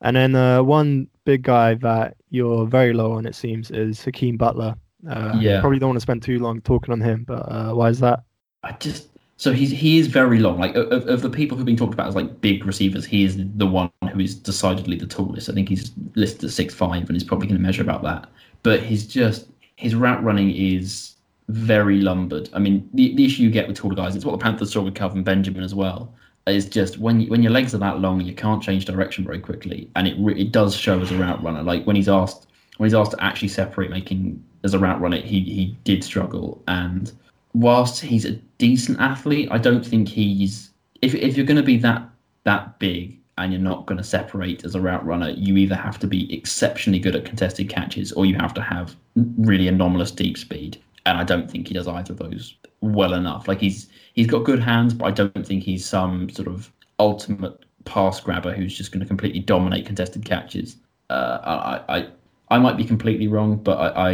[0.00, 4.36] And then uh, one big guy that you're very low on, it seems, is Hakeem
[4.36, 4.74] Butler.
[5.08, 5.60] Uh, Yeah.
[5.60, 8.22] Probably don't want to spend too long talking on him, but uh, why is that?
[8.62, 10.58] I just so he's he is very long.
[10.58, 13.36] Like of, of the people who've been talked about as like big receivers, he is
[13.54, 15.48] the one who is decidedly the tallest.
[15.48, 18.28] I think he's listed at six five, and he's probably going to measure about that.
[18.64, 21.14] But he's just his route running is
[21.48, 22.50] very lumbered.
[22.52, 24.82] I mean, the, the issue you get with taller guys, it's what the Panthers saw
[24.82, 26.12] with Kelvin Benjamin as well.
[26.48, 29.40] Is just when you, when your legs are that long, you can't change direction very
[29.40, 31.62] quickly, and it re- it does show as a route runner.
[31.62, 32.46] Like when he's asked
[32.78, 36.62] when he's asked to actually separate making as a route runner, he he did struggle.
[36.68, 37.12] And
[37.52, 40.70] whilst he's a decent athlete, I don't think he's
[41.02, 42.08] if if you're going to be that
[42.44, 45.98] that big and you're not going to separate as a route runner, you either have
[46.00, 48.96] to be exceptionally good at contested catches or you have to have
[49.38, 50.80] really anomalous deep speed.
[51.08, 53.48] And I don't think he does either of those well enough.
[53.48, 57.64] Like he's he's got good hands, but I don't think he's some sort of ultimate
[57.84, 60.76] pass grabber who's just going to completely dominate contested catches.
[61.10, 61.38] Uh,
[61.88, 62.08] I, I
[62.50, 64.10] I might be completely wrong, but I,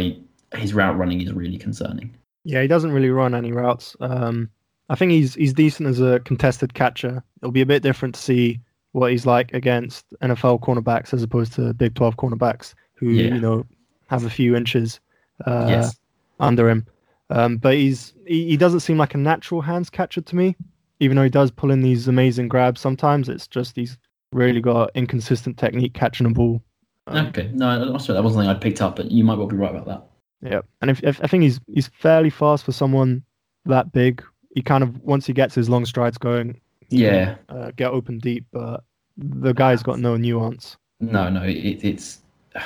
[0.53, 2.15] I his route running is really concerning.
[2.43, 3.95] Yeah, he doesn't really run any routes.
[3.99, 4.49] Um,
[4.89, 7.23] I think he's he's decent as a contested catcher.
[7.41, 8.59] It'll be a bit different to see
[8.93, 13.33] what he's like against NFL cornerbacks as opposed to Big 12 cornerbacks who Yeah.
[13.33, 13.65] you know
[14.07, 15.01] have a few inches
[15.45, 15.97] uh, yes.
[16.39, 16.85] Under him.
[17.29, 20.55] Um, but he's he, he doesn't seem like a natural hands catcher to me,
[20.99, 22.79] even though he does pull in these amazing grabs.
[22.81, 23.97] Sometimes it's just he's
[24.31, 26.61] really got inconsistent technique catching a ball.
[27.07, 27.49] Um, Okay.
[27.53, 29.87] No, that's that wasn't something I'd picked up, but you might well be right about
[29.87, 30.03] that.
[30.41, 33.23] Yeah, and if, if I think he's he's fairly fast for someone
[33.65, 34.23] that big.
[34.53, 37.35] He kind of once he gets his long strides going, he can, Yeah.
[37.49, 38.45] uh, get open deep.
[38.53, 38.83] But
[39.17, 40.77] the guy's got no nuance.
[41.01, 42.19] No, no, it, it's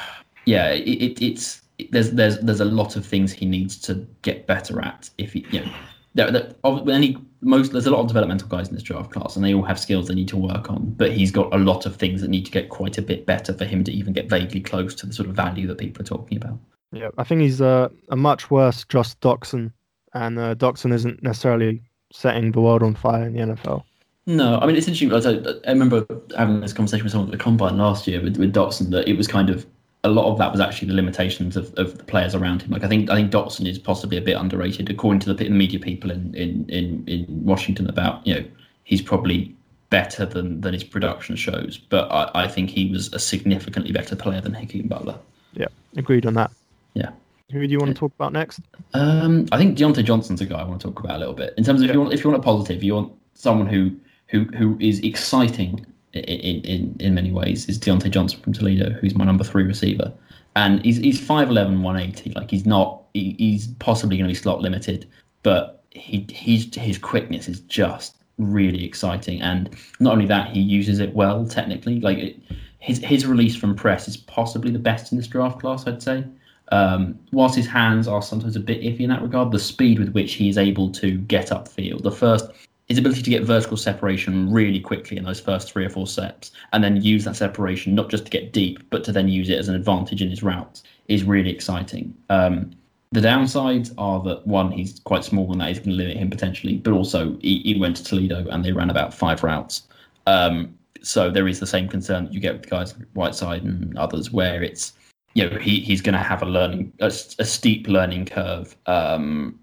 [0.46, 4.48] yeah, it, it, it's there's there's there's a lot of things he needs to get
[4.48, 5.10] better at.
[5.18, 5.72] If he, you know,
[6.14, 6.54] there, there,
[6.90, 9.64] any most there's a lot of developmental guys in this draft class, and they all
[9.64, 10.92] have skills they need to work on.
[10.92, 13.54] But he's got a lot of things that need to get quite a bit better
[13.54, 16.06] for him to even get vaguely close to the sort of value that people are
[16.06, 16.58] talking about.
[16.92, 19.72] Yeah, I think he's uh, a much worse Josh Doctson,
[20.14, 23.84] and uh, Doctson isn't necessarily setting the world on fire in the NFL.
[24.26, 25.12] No, I mean it's interesting.
[25.14, 26.06] I, I remember
[26.38, 29.18] having this conversation with someone at the combine last year with, with Doctson that it
[29.18, 29.66] was kind of
[30.04, 32.72] a lot of that was actually the limitations of, of the players around him.
[32.72, 35.80] Like I think I think Doctson is possibly a bit underrated according to the media
[35.80, 38.46] people in, in, in, in Washington about you know
[38.84, 39.56] he's probably
[39.90, 44.16] better than, than his production shows, but I, I think he was a significantly better
[44.16, 45.18] player than Hakeem Butler.
[45.54, 46.52] Yeah, agreed on that.
[46.94, 47.10] Yeah.
[47.52, 48.62] Who do you want to talk about next?
[48.94, 51.56] Um, I think Diontae Johnson's a guy I want to talk about a little bit.
[51.58, 53.92] In terms of if you want, if you want a positive, you want someone who
[54.28, 57.68] who who is exciting in in, in, many ways.
[57.68, 60.12] Is Diontae Johnson from Toledo, who's my number three receiver,
[60.56, 62.32] and he's he's 5'11", 180.
[62.32, 65.08] Like he's not he, he's possibly going to be slot limited,
[65.44, 69.42] but he he's his quickness is just really exciting.
[69.42, 69.70] And
[70.00, 72.00] not only that, he uses it well technically.
[72.00, 72.40] Like it,
[72.80, 76.26] his his release from press is possibly the best in this draft class, I'd say.
[76.72, 80.10] Um, whilst his hands are sometimes a bit iffy in that regard, the speed with
[80.10, 82.46] which he is able to get upfield, the first,
[82.90, 86.52] his ability to get vertical separation really quickly in those first three or four steps,
[86.74, 89.60] and then use that separation not just to get deep, but to then use it
[89.60, 92.16] as an advantage in his routes, is really exciting.
[92.30, 92.72] Um,
[93.12, 96.30] the downsides are that one, he's quite small, and that is going to limit him
[96.30, 99.84] potentially, but also he, he went to Toledo and they ran about five routes.
[100.26, 103.98] Um, so there is the same concern that you get with guys like Whiteside and
[103.98, 104.94] others, where it's
[105.36, 109.60] you know he, he's going to have a learning a, a steep learning curve um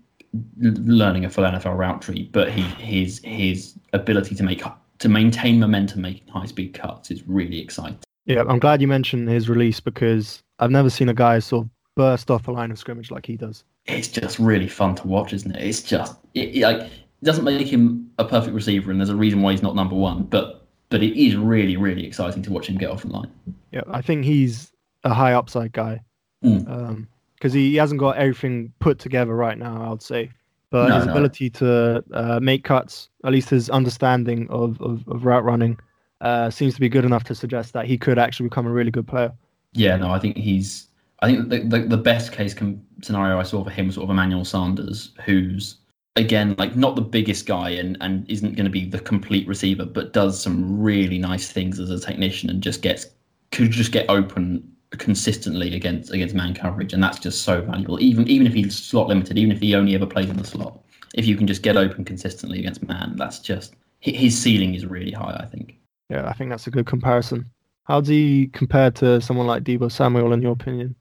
[0.59, 4.63] learning a full NFL route tree but he his his ability to make
[4.99, 9.29] to maintain momentum making high speed cuts is really exciting Yeah, I'm glad you mentioned
[9.29, 12.79] his release because I've never seen a guy sort of burst off a line of
[12.79, 13.65] scrimmage like he does.
[13.87, 17.45] it's just really fun to watch isn't it it's just it, it, like it doesn't
[17.45, 20.67] make him a perfect receiver and there's a reason why he's not number one but
[20.91, 23.31] but it is really really exciting to watch him get off the line
[23.73, 24.73] Yeah, I think he's
[25.05, 26.01] a high upside guy
[26.45, 27.07] Mm.
[27.47, 29.81] Because he, he hasn't got everything put together right now.
[29.81, 30.33] I would say,
[30.71, 31.13] but No, his no.
[31.13, 35.79] ability to uh, make cuts, at least his understanding of, of, of route running,
[36.23, 38.91] uh, seems to be good enough to suggest that he could actually become a really
[38.91, 39.33] good player.
[39.75, 40.89] Yeah, no, I think he's.
[41.23, 44.05] I think the the, the best case com- scenario I saw for him was sort
[44.05, 45.77] of Emmanuel Sanders, who's
[46.17, 49.85] again, like not the biggest guy and, and isn't going to be the complete receiver,
[49.85, 53.07] but does some really nice things as a technician and just gets
[53.53, 58.01] could just get open consistently against against man coverage, and that's just so valuable.
[58.01, 60.81] Even even if he's slot limited, even if he only ever plays in the slot,
[61.15, 65.13] if you can just get open consistently against man, that's just his ceiling is really
[65.13, 65.37] high.
[65.41, 65.77] I think.
[66.09, 67.51] Yeah, I think that's a good comparison.
[67.85, 70.95] How do he compare to someone like Deebo Samuel, in your opinion?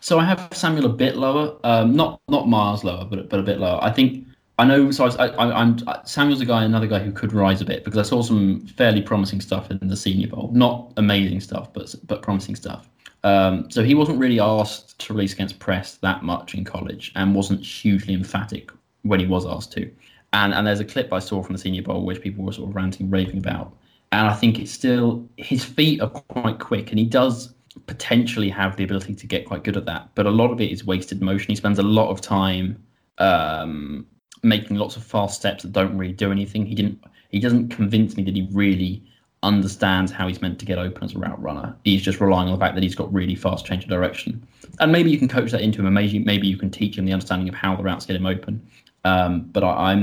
[0.00, 3.42] So I have Samuel a bit lower, um, not not miles lower, but but a
[3.42, 3.78] bit lower.
[3.82, 4.26] I think
[4.58, 4.90] I know.
[4.90, 7.98] So I, I, I'm Samuel's a guy, another guy who could rise a bit because
[7.98, 10.50] I saw some fairly promising stuff in the Senior Bowl.
[10.52, 12.88] Not amazing stuff, but but promising stuff.
[13.24, 17.34] Um, so he wasn't really asked to release against press that much in college, and
[17.34, 18.70] wasn't hugely emphatic
[19.02, 19.90] when he was asked to.
[20.32, 22.70] And and there's a clip I saw from the Senior Bowl which people were sort
[22.70, 23.74] of ranting, raving about.
[24.12, 27.54] And I think it's still his feet are quite quick, and he does
[27.86, 30.08] potentially have the ability to get quite good at that.
[30.14, 31.50] But a lot of it is wasted motion.
[31.50, 32.82] He spends a lot of time
[33.18, 34.06] um,
[34.42, 36.66] making lots of fast steps that don't really do anything.
[36.66, 37.02] He didn't.
[37.30, 39.02] He doesn't convince me that he really
[39.42, 41.76] understands how he's meant to get open as a route runner.
[41.84, 44.46] He's just relying on the fact that he's got really fast change of direction.
[44.80, 47.04] And maybe you can coach that into him, and maybe maybe you can teach him
[47.04, 48.66] the understanding of how the routes get him open.
[49.04, 49.98] Um, but I, am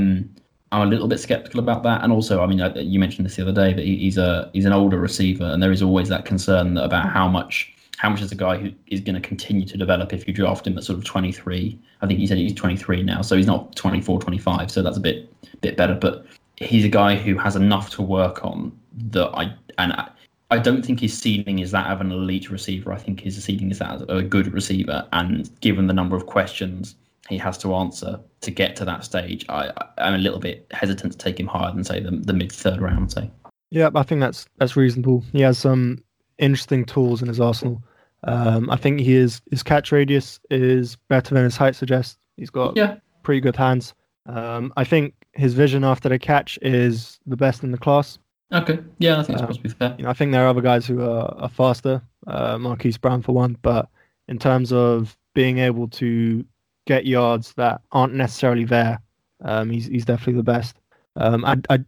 [0.72, 2.04] I'm, I'm a little bit skeptical about that.
[2.04, 4.74] And also, I mean, you mentioned this the other day, but he's a he's an
[4.74, 8.36] older receiver, and there is always that concern about how much how much is a
[8.36, 11.06] guy who is going to continue to develop if you draft him at sort of
[11.06, 11.80] 23.
[12.02, 15.00] I think he said he's 23 now, so he's not 24, 25, so that's a
[15.00, 15.96] bit bit better.
[15.96, 16.26] But
[16.58, 18.78] he's a guy who has enough to work on
[19.12, 20.10] that I and I,
[20.52, 22.94] I don't think his ceiling is that of an elite receiver.
[22.94, 25.08] I think his ceiling is that of a good receiver.
[25.12, 26.96] And given the number of questions
[27.30, 31.14] he has to answer to get to that stage, I, I'm a little bit hesitant
[31.14, 33.12] to take him higher than say the, the mid third round.
[33.12, 33.30] Say.
[33.72, 35.24] Yeah, I think that's that's reasonable.
[35.32, 36.04] He has some
[36.38, 37.82] interesting tools in his arsenal.
[38.24, 42.18] Um, I think he is his catch radius is better than his height suggests.
[42.38, 42.98] He's got yeah.
[43.24, 43.94] pretty good hands.
[44.28, 48.18] Um, I think his vision after the catch is the best in the class.
[48.52, 49.96] Okay, yeah, I think that's um, be fair.
[49.98, 53.22] You know, I think there are other guys who are, are faster, uh, Marquise Brown
[53.22, 53.90] for one, but
[54.28, 56.46] in terms of being able to
[56.86, 59.00] get yards that aren't necessarily there,
[59.44, 60.76] um, he's he's definitely the best.
[61.16, 61.80] Um, I, I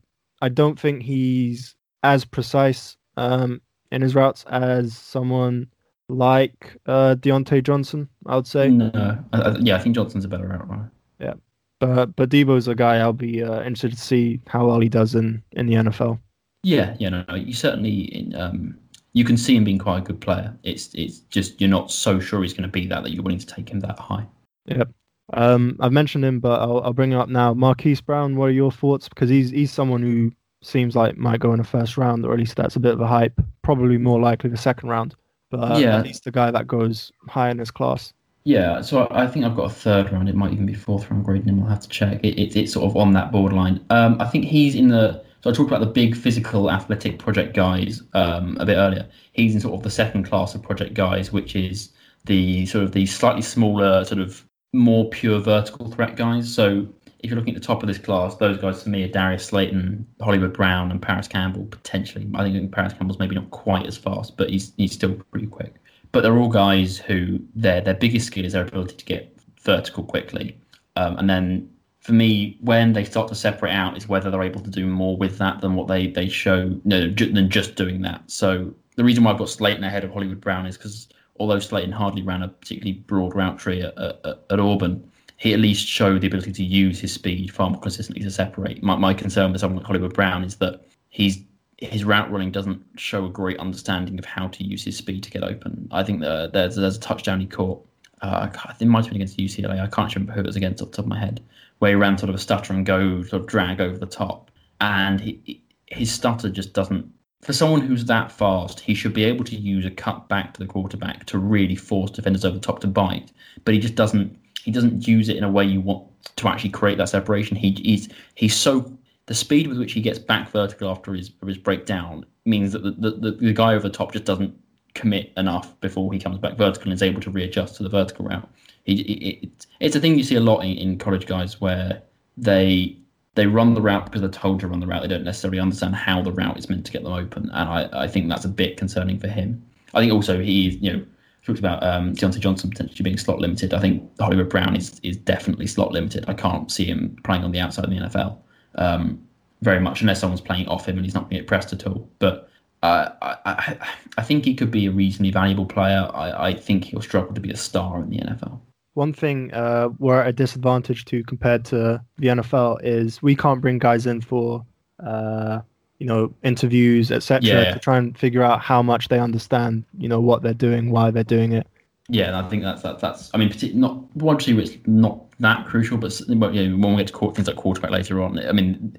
[0.42, 5.68] I don't think he's as precise um, in his routes as someone
[6.10, 8.10] like uh, Diontae Johnson.
[8.26, 8.70] I would say.
[8.70, 8.92] No,
[9.32, 10.92] I, yeah, I think Johnson's a better route runner.
[11.20, 11.34] Yeah,
[11.80, 15.16] but but Deebo's a guy I'll be uh, interested to see how well he does
[15.16, 16.20] in in the NFL.
[16.68, 17.36] Yeah, yeah, no, no.
[17.36, 18.78] You certainly um,
[19.14, 20.54] you can see him being quite a good player.
[20.64, 23.40] It's it's just you're not so sure he's going to be that that you're willing
[23.40, 24.26] to take him that high.
[24.66, 24.90] Yep.
[25.32, 27.54] Um, I've mentioned him, but I'll, I'll bring him up now.
[27.54, 29.08] Marquise Brown, what are your thoughts?
[29.08, 32.40] Because he's he's someone who seems like might go in the first round, or at
[32.40, 33.40] least that's a bit of a hype.
[33.62, 35.16] Probably more likely the second round,
[35.50, 36.00] but uh, yeah.
[36.00, 38.12] at least the guy that goes high in his class.
[38.44, 40.28] Yeah, so I think I've got a third round.
[40.28, 41.64] It might even be fourth round grading him.
[41.64, 42.20] I'll have to check.
[42.26, 43.86] It, it, it's sort of on that borderline.
[43.90, 48.02] Um, I think he's in the I talked about the big physical athletic project guys
[48.14, 49.08] um, a bit earlier.
[49.34, 51.90] He's in sort of the second class of project guys, which is
[52.26, 56.54] the sort of the slightly smaller, sort of more pure vertical threat guys.
[56.54, 56.88] So
[57.20, 59.46] if you're looking at the top of this class, those guys for me are Darius
[59.46, 62.30] Slayton, Hollywood Brown, and Parris Campbell potentially.
[62.36, 65.76] I think Parris Campbell's maybe not quite as fast, but he's he's still pretty quick.
[66.12, 70.04] But they're all guys who their their biggest skill is their ability to get vertical
[70.04, 70.58] quickly,
[70.96, 71.70] um, and then
[72.08, 75.18] for me, when they start to separate out, is whether they're able to do more
[75.18, 78.22] with that than what they they show, no, than just doing that.
[78.28, 81.92] So the reason why I've got Slayton ahead of Hollywood Brown is because although Slayton
[81.92, 85.04] hardly ran a particularly broad route tree at, at, at, Auburn,
[85.36, 88.82] he at least showed the ability to use his speed far more consistently to separate.
[88.82, 91.44] My, my concern with someone like Hollywood Brown is that he's
[91.76, 95.30] his route running doesn't show a great understanding of how to use his speed to
[95.30, 95.90] get open.
[95.92, 97.86] I think that there's there's a touchdown he caught.
[98.22, 98.48] Uh,
[98.80, 99.82] it might have been against UCLA.
[99.82, 101.42] I can't remember who it was against off the top of my head
[101.80, 104.52] where he ran sort of a stutter and go sort of drag over the top,
[104.82, 107.12] and he, his stutter just doesn't.
[107.42, 110.60] For someone who's that fast, he should be able to use a cut back to
[110.60, 113.32] the quarterback to really force defenders over the top to bite.
[113.64, 114.38] But he just doesn't.
[114.64, 117.56] He doesn't use it in a way you want to actually create that separation.
[117.56, 118.92] He, he's he's so
[119.28, 123.12] the speed with which he gets back vertical after his his breakdown means that the,
[123.12, 124.58] the, the guy over the top just doesn't
[124.94, 128.26] commit enough before he comes back vertical and is able to readjust to the vertical
[128.26, 128.50] route.
[128.88, 132.02] It, it, it's a thing you see a lot in, in college guys where
[132.38, 132.98] they
[133.36, 135.04] they run the route because they're told to run the route.
[135.04, 137.90] They don't necessarily understand how the route is meant to get them open, and I,
[137.94, 139.64] I think that's a bit concerning for him.
[139.94, 141.06] I think also he you know
[141.46, 143.74] talked about um, Diontae Johnson potentially being slot limited.
[143.74, 146.26] I think Hollywood Brown is is definitely slot limited.
[146.28, 148.38] I can't see him playing on the outside of the NFL
[148.76, 149.22] um,
[149.62, 152.10] very much unless someone's playing off him and he's not get pressed at all.
[152.20, 152.50] But
[152.84, 153.78] uh, I, I,
[154.18, 156.10] I think he could be a reasonably valuable player.
[156.14, 158.60] I, I think he'll struggle to be a star in the NFL.
[158.98, 163.62] One thing uh, we're at a disadvantage to compared to the NFL is we can't
[163.62, 164.66] bring guys in for
[165.06, 165.60] uh,
[166.00, 167.74] you know interviews etc Yeah.
[167.76, 171.12] to try and figure out how much they understand you know what they're doing why
[171.12, 171.68] they're doing it
[172.10, 173.30] Yeah, and I think that's that, that's.
[173.34, 174.38] I mean, not one.
[174.40, 177.92] It's not that crucial, but you know, when we get to court, things like quarterback
[177.92, 178.98] later on, I mean,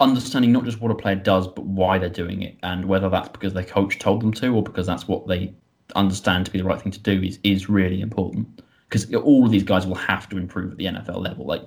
[0.00, 3.28] understanding not just what a player does, but why they're doing it, and whether that's
[3.28, 5.54] because their coach told them to, or because that's what they
[5.94, 8.60] understand to be the right thing to do, is is really important.
[8.92, 11.46] Because all of these guys will have to improve at the NFL level.
[11.46, 11.62] Like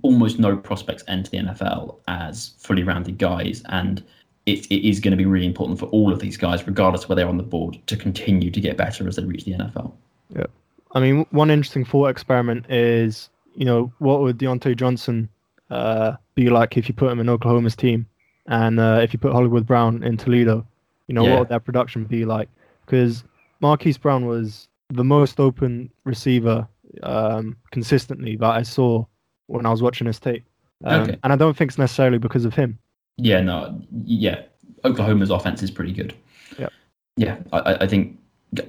[0.00, 4.02] almost no prospects enter the NFL as fully rounded guys, and
[4.46, 7.10] it, it is going to be really important for all of these guys, regardless of
[7.10, 9.92] where they're on the board, to continue to get better as they reach the NFL.
[10.34, 10.46] Yeah,
[10.92, 15.28] I mean, one interesting thought experiment is, you know, what would Diontae Johnson
[15.68, 18.06] uh, be like if you put him in Oklahoma's team,
[18.46, 20.66] and uh, if you put Hollywood Brown in Toledo,
[21.08, 21.30] you know, Yeah.
[21.32, 22.48] what would their production be like?
[22.86, 23.22] Because
[23.60, 26.66] Marquise Brown was the most open receiver
[27.02, 29.04] um, consistently that I saw
[29.46, 30.44] when I was watching his tape,
[30.84, 31.16] um, Okay.
[31.22, 32.78] and I don't think it's necessarily because of him.
[33.16, 34.42] Yeah, no, yeah.
[34.84, 36.14] Oklahoma's offense is pretty good.
[37.16, 38.18] Yeah, I, I- I think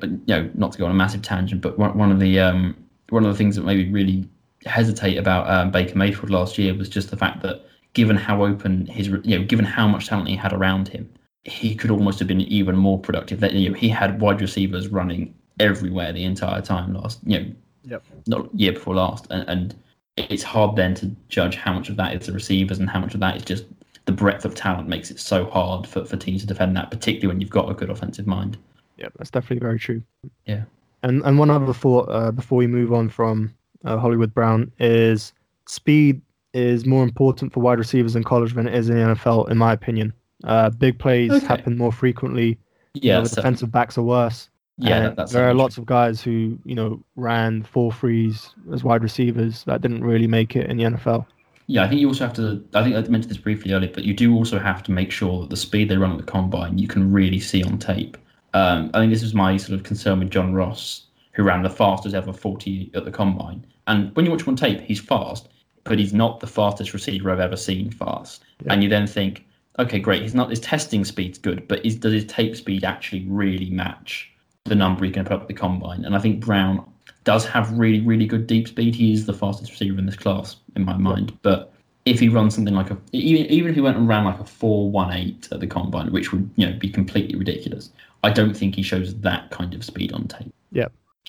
[0.04, 2.76] you know not to go on a massive tangent, but one, one of the um,
[3.10, 4.28] one of the things that made me really
[4.68, 8.86] hesitate about um, Baker Mayfield last year was just the fact that given how open
[8.86, 11.10] his you know given how much talent he had around him,
[11.44, 13.40] he could almost have been even more productive.
[13.40, 17.46] That you know he had wide receivers running everywhere the entire time last you know
[17.88, 18.04] Yep.
[18.26, 19.76] not year before last, and, and
[20.18, 23.14] it's hard then to judge how much of that is the receivers and how much
[23.14, 23.66] of that is just
[24.06, 27.28] the breadth of talent makes it so hard for, for teams to defend that, particularly
[27.28, 28.58] when you've got a good offensive mind.
[28.98, 30.02] Yeah, that's definitely very true.
[30.48, 30.64] Yeah.
[31.04, 35.32] And and one other thought uh, before we move on from uh, Hollywood Brown is
[35.68, 36.22] speed
[36.56, 39.58] is more important for wide receivers in college than it is in the NFL, in
[39.60, 40.12] my opinion.
[40.44, 41.46] Uh, big plays Okay.
[41.46, 42.58] happen more frequently.
[42.96, 44.50] You Yeah, know, the so- defensive backs are worse.
[44.78, 48.84] Yeah, that, that's there are lots of guys who you know ran four threes as
[48.84, 51.26] wide receivers that didn't really make it in the NFL.
[51.68, 52.64] Yeah, I think you also have to.
[52.74, 55.42] I think I mentioned this briefly earlier, but you do also have to make sure
[55.42, 58.18] that the speed they run at the combine you can really see on tape.
[58.54, 61.70] Um, I think this was my sort of concern with John Ross, who ran the
[61.70, 63.66] fastest ever 40 at the combine.
[63.88, 65.50] And when you watch him on tape, he's fast,
[65.84, 68.44] but he's not the fastest receiver I've ever seen fast.
[68.66, 68.74] Yeah.
[68.74, 69.46] And you then think,
[69.78, 73.26] okay, great, he's not his testing speed's good, but is, does his tape speed actually
[73.28, 74.32] really match
[74.66, 76.06] the number he's going to put up at the combine?
[76.06, 76.86] And I think Brown
[77.24, 78.96] does have really, really good deep speed.
[78.96, 81.38] He is the fastest receiver in this class, in my mind.
[81.42, 81.74] But
[82.06, 84.46] if he runs something like a, even, even if he went and ran like a
[84.46, 87.92] four one eight at the combine, which would you know be completely ridiculous,
[88.24, 90.54] I don't think he shows that kind of speed on tape.
[90.72, 90.88] Yeah.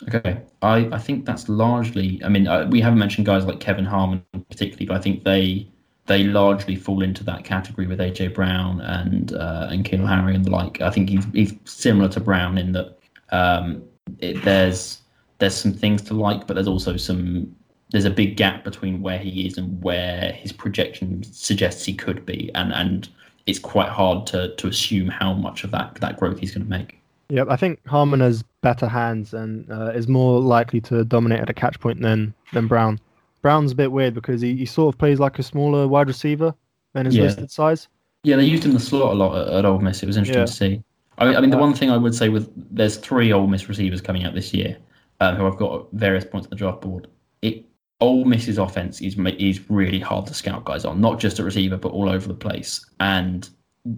[0.08, 2.20] Okay, I, I think that's largely.
[2.22, 5.66] I mean, uh, we haven't mentioned guys like Kelvin Harmon particularly, but I think they
[6.04, 10.44] they largely fall into that category with AJ Brown and uh, and Keel Harry and
[10.44, 10.82] the like.
[10.82, 12.95] I think he's he's similar to Brown in that
[13.30, 13.82] um,
[14.18, 15.02] it, there's
[15.38, 17.54] there's some things to like, but there's also some
[17.90, 22.24] there's a big gap between where he is and where his projection suggests he could
[22.26, 23.08] be, and and
[23.46, 26.70] it's quite hard to to assume how much of that that growth he's going to
[26.70, 26.98] make.
[27.28, 31.50] Yep, I think Harmon has better hands and uh, is more likely to dominate at
[31.50, 33.00] a catch point than than Brown.
[33.42, 36.54] Brown's a bit weird because he, he sort of plays like a smaller wide receiver
[36.94, 37.24] than his Yeah.
[37.24, 37.88] listed size.
[38.24, 40.02] Yeah, they used him in the slot a lot at, at Ole Miss.
[40.02, 40.46] It was interesting Yeah.
[40.46, 40.82] to see.
[41.18, 43.68] I mean, I mean, the one thing I would say with there's three Ole Miss
[43.68, 44.76] receivers coming out this year,
[45.20, 47.08] um, who I've got at various points on the draft board.
[47.42, 47.64] It
[48.00, 51.76] Ole Miss's offense is is really hard to scout guys on, not just at receiver
[51.76, 52.84] but all over the place.
[53.00, 53.48] And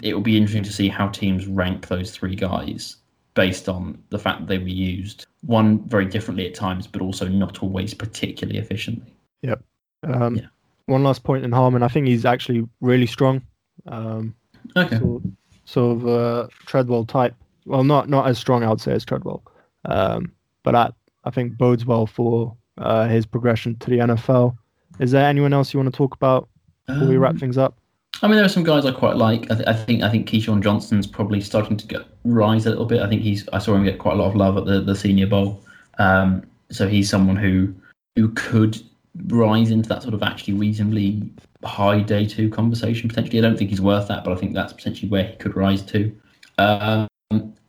[0.02, 2.96] it will be interesting to see how teams rank those three guys
[3.34, 7.28] based on the fact that they were used one very differently at times, but also
[7.28, 9.14] not always particularly efficiently.
[10.02, 10.46] Um, Yeah.
[10.86, 13.42] One last point in Harmon, I think he's actually really strong.
[13.86, 14.34] Um,
[14.76, 14.98] Okay.
[14.98, 15.22] sort,
[15.68, 17.34] sort of uh, Treadwell type.
[17.66, 19.42] Well, not not as strong, I would say, as Treadwell.
[19.84, 24.56] Um, but that I think bodes well for uh, his progression to the NFL.
[24.98, 26.48] Is there anyone else you want to talk about
[26.86, 27.76] before we wrap Um, things up?
[28.22, 29.50] I mean, there are some guys I quite like.
[29.50, 32.86] I, th- I think I think KeeSean Johnson's probably starting to get, rise a little
[32.86, 33.02] bit.
[33.02, 33.46] I think he's.
[33.52, 35.62] I saw him get quite a lot of love at the, the Senior Bowl.
[35.98, 37.74] Um, so he's someone who
[38.16, 38.80] who could
[39.26, 41.30] rise into that sort of actually reasonably
[41.64, 43.38] high day two conversation potentially.
[43.38, 45.82] I don't think he's worth that, but I think that's potentially where he could rise
[45.82, 46.14] to.
[46.58, 47.08] Um,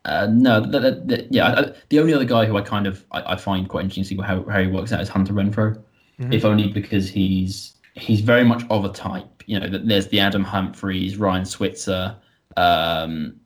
[0.06, 1.48] uh, no, th- th- th- yeah.
[1.60, 4.24] I, the only other guy who I kind of I, I find quite interesting to
[4.24, 5.82] see how, how he works out is Hunter Renfrow
[6.20, 6.34] Mhm.
[6.34, 9.44] if only because he's he's very much of a type.
[9.46, 12.16] You know, that there's the Adam Humphries, Ryan Switzer,
[12.58, 13.40] um,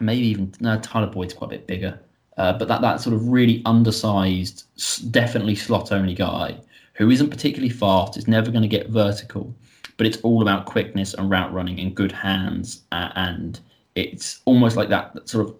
[0.00, 2.00] maybe even no, Tyler Boyd's quite a bit bigger,
[2.36, 4.64] uh, but that that sort of really undersized,
[5.12, 6.58] definitely slot only guy
[6.98, 9.54] who isn't particularly fast, is never going to get vertical,
[9.96, 13.60] but it's all about quickness and route running and good hands, uh, and
[13.94, 15.56] it's almost like that, sort of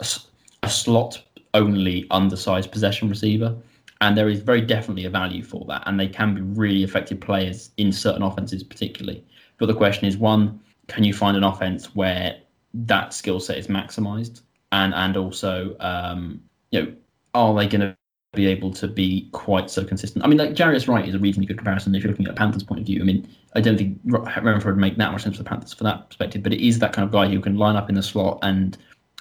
[0.62, 1.22] a slot
[1.55, 3.57] only undersized possession receiver
[4.01, 7.20] and there is very definitely a value for that, and they can be really effective
[7.20, 9.24] players in certain offenses, particularly.
[9.59, 12.36] But the question is, one, can you find an offense where
[12.74, 16.93] that skill set is maximized, and and also, um, you know,
[17.34, 17.97] are they going to
[18.35, 20.24] be able to be quite so consistent?
[20.24, 22.37] I mean, like Jarius Wright is a reasonably good comparison if you're looking at a
[22.37, 23.01] Panthers point of view.
[23.01, 25.85] I mean, I don't think Renfrow would make that much sense for the Panthers for
[25.85, 28.03] that perspective, but it is that kind of guy who can line up in the
[28.03, 28.76] slot and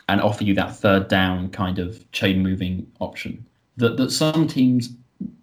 [0.09, 3.45] and offer you that third down kind of chain moving option
[3.77, 4.89] that, that some teams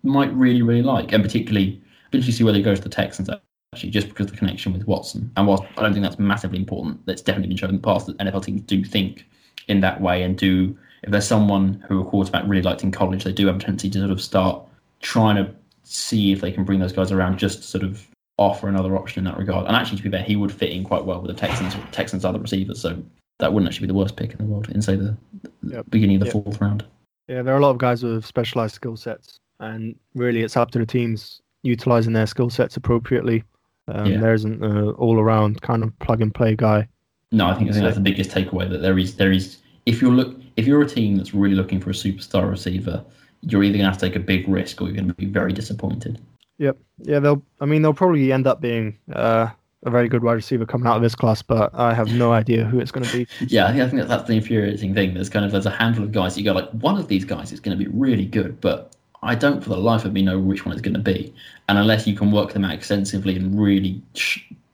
[0.03, 3.31] might really, really like, and particularly, particularly see whether he goes to the Texans
[3.73, 5.31] actually, just because of the connection with Watson.
[5.37, 8.07] And whilst I don't think that's massively important, that's definitely been shown in the past
[8.07, 9.27] that NFL teams do think
[9.69, 10.77] in that way and do.
[11.05, 13.91] If there's someone who a quarterback really liked in college, they do have a tendency
[13.91, 14.63] to sort of start
[15.01, 18.69] trying to see if they can bring those guys around just to sort of offer
[18.69, 19.67] another option in that regard.
[19.67, 21.77] And actually, to be fair, he would fit in quite well with the Texans.
[21.93, 23.01] Texans other receivers, so
[23.39, 25.17] that wouldn't actually be the worst pick in the world in say the,
[25.63, 25.87] the yep.
[25.91, 26.33] beginning of the yep.
[26.33, 26.85] fourth round.
[27.29, 30.71] Yeah, there are a lot of guys with specialized skill sets, and really, it's up
[30.71, 33.45] to the teams utilizing their skill sets appropriately.
[33.89, 34.19] Um, yeah.
[34.19, 36.89] There isn't an all-around kind of plug-and-play guy.
[37.33, 40.01] No, I think I think that's the biggest takeaway that there is there is if
[40.01, 43.05] you're look if you're a team that's really looking for a superstar receiver,
[43.43, 45.27] you're either going to have to take a big risk or you're going to be
[45.27, 46.21] very disappointed.
[46.59, 46.79] Yep.
[46.99, 47.43] Yeah, they'll.
[47.61, 49.49] I mean, they'll probably end up being uh,
[49.85, 52.65] a very good wide receiver coming out of this class, but I have no idea
[52.65, 53.27] who it's going to be.
[53.47, 55.15] yeah, I think that that's the infuriating thing.
[55.15, 57.53] There's kind of there's a handful of guys you go like one of these guys
[57.53, 60.39] is going to be really good, but I don't for the life of me know
[60.39, 61.35] which one it's going to be.
[61.69, 64.01] And unless you can work them out extensively and really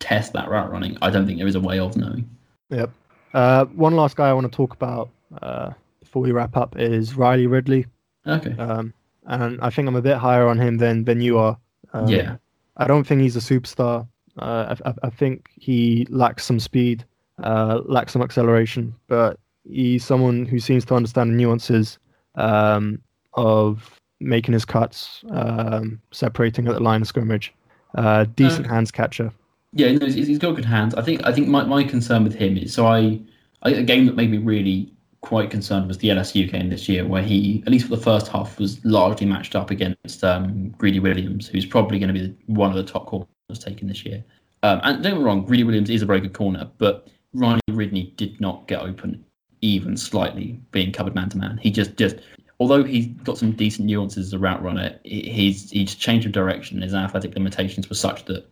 [0.01, 2.28] test that route running, I don't think there is a way of knowing.
[2.70, 2.91] Yep.
[3.33, 5.09] Uh, one last guy I want to talk about
[5.43, 5.70] uh,
[6.01, 7.87] before we wrap up is Riley Ridley.
[8.26, 8.55] Okay.
[8.59, 8.93] Um,
[9.26, 11.57] and I think I'm a bit higher on him than than you are.
[11.93, 12.37] Um, yeah.
[12.76, 14.07] I don't think he's a superstar.
[14.39, 17.05] Uh, I, I, think he lacks some speed,
[17.43, 21.99] uh, lacks some acceleration, but he's someone who seems to understand the nuances
[22.37, 23.03] um,
[23.35, 27.53] of making his cuts, um, separating at the line of scrimmage.
[27.97, 29.33] Uh, decent uh, hands catcher.
[29.72, 30.95] Yeah, no, he's got good hands.
[30.95, 31.24] I think.
[31.24, 33.20] I think my, my concern with him is so I,
[33.62, 37.06] I a game that made me really quite concerned was the LSU game this year,
[37.06, 41.00] where he, at least for the first half, was largely matched up against um, Greedy
[41.00, 44.24] Williams, who's probably going to be one of the top corners taken this year.
[44.62, 47.60] Um, and don't get me wrong, Greedy Williams is a very good corner, but Riley
[47.70, 49.24] Ridley did not get open
[49.62, 51.58] even slightly being covered man to man.
[51.58, 52.16] He just just
[52.58, 56.82] although he's got some decent nuances as a route runner, he's he's change of direction.
[56.82, 58.48] His athletic limitations were such that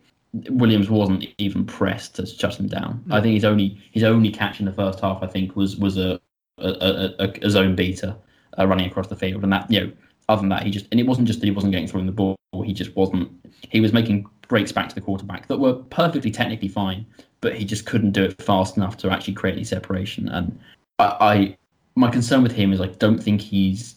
[0.49, 3.03] Williams wasn't even pressed to shut him down.
[3.09, 5.97] I think his only his only catch in the first half, I think, was was
[5.97, 6.19] a
[6.61, 8.15] a, zone beater
[8.57, 9.91] uh, running across the field, and that you know,
[10.27, 12.11] other than that, he just and it wasn't just that he wasn't getting through the
[12.11, 12.35] ball.
[12.63, 13.29] He just wasn't.
[13.69, 17.05] He was making breaks back to the quarterback that were perfectly technically fine,
[17.41, 20.27] but he just couldn't do it fast enough to actually create any separation.
[20.29, 20.59] And
[20.97, 21.57] I, I
[21.95, 23.95] my concern with him is I don't think he's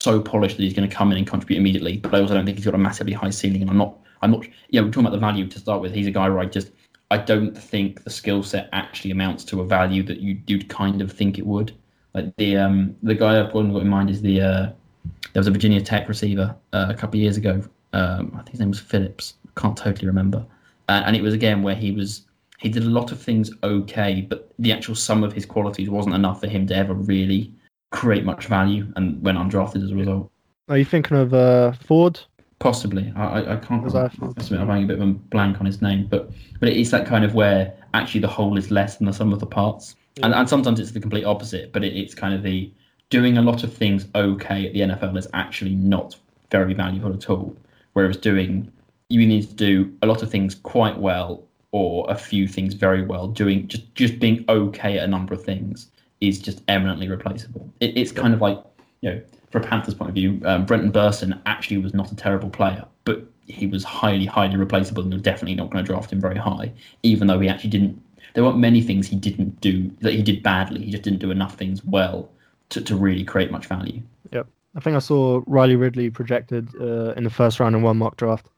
[0.00, 2.44] so polished that he's going to come in and contribute immediately, but I also don't
[2.44, 3.62] think he's got a massively high ceiling.
[3.62, 5.92] And I'm not, I'm not, yeah, we're talking about the value to start with.
[5.92, 6.70] He's a guy where I just,
[7.10, 11.00] I don't think the skill set actually amounts to a value that you you'd kind
[11.00, 11.72] of think it would.
[12.14, 14.70] Like the um the guy I've got in mind is the uh
[15.32, 17.62] there was a Virginia Tech receiver uh, a couple of years ago.
[17.92, 20.44] Um, I think his name was Phillips can't totally remember.
[20.88, 22.22] Uh, and it was again where he was
[22.58, 26.14] he did a lot of things okay, but the actual sum of his qualities wasn't
[26.14, 27.52] enough for him to ever really
[27.90, 30.30] create much value, and went undrafted as a result.
[30.68, 32.20] Are you thinking of uh, Ford?
[32.58, 33.12] Possibly.
[33.14, 33.94] I, I, I can't.
[33.94, 36.90] I admit I'm having a bit of a blank on his name, but but it's
[36.90, 39.94] that kind of where actually the whole is less than the sum of the parts,
[40.16, 40.26] yeah.
[40.26, 41.72] and and sometimes it's the complete opposite.
[41.72, 42.72] But it, it's kind of the
[43.10, 46.16] doing a lot of things okay at the NFL is actually not
[46.50, 47.54] very valuable at all.
[47.92, 48.72] Whereas doing
[49.08, 53.04] you need to do a lot of things quite well or a few things very
[53.04, 53.28] well.
[53.28, 55.88] Doing just just being okay at a number of things
[56.22, 57.70] is just eminently replaceable.
[57.80, 58.62] It, it's kind of like
[59.02, 62.16] you know, from a Panthers point of view, um, Brenton Bersin actually was not a
[62.16, 66.12] terrible player, but he was highly highly replaceable, and you're definitely not going to draft
[66.12, 66.72] him very high,
[67.02, 68.02] even though he actually didn't.
[68.34, 70.84] There weren't many things he didn't do that he did badly.
[70.84, 72.28] He just didn't do enough things well
[72.70, 74.02] to, to really create much value.
[74.32, 74.46] Yep.
[74.74, 78.16] I think I saw Riley Ridley projected uh, in the first round in one mock
[78.16, 78.50] draft.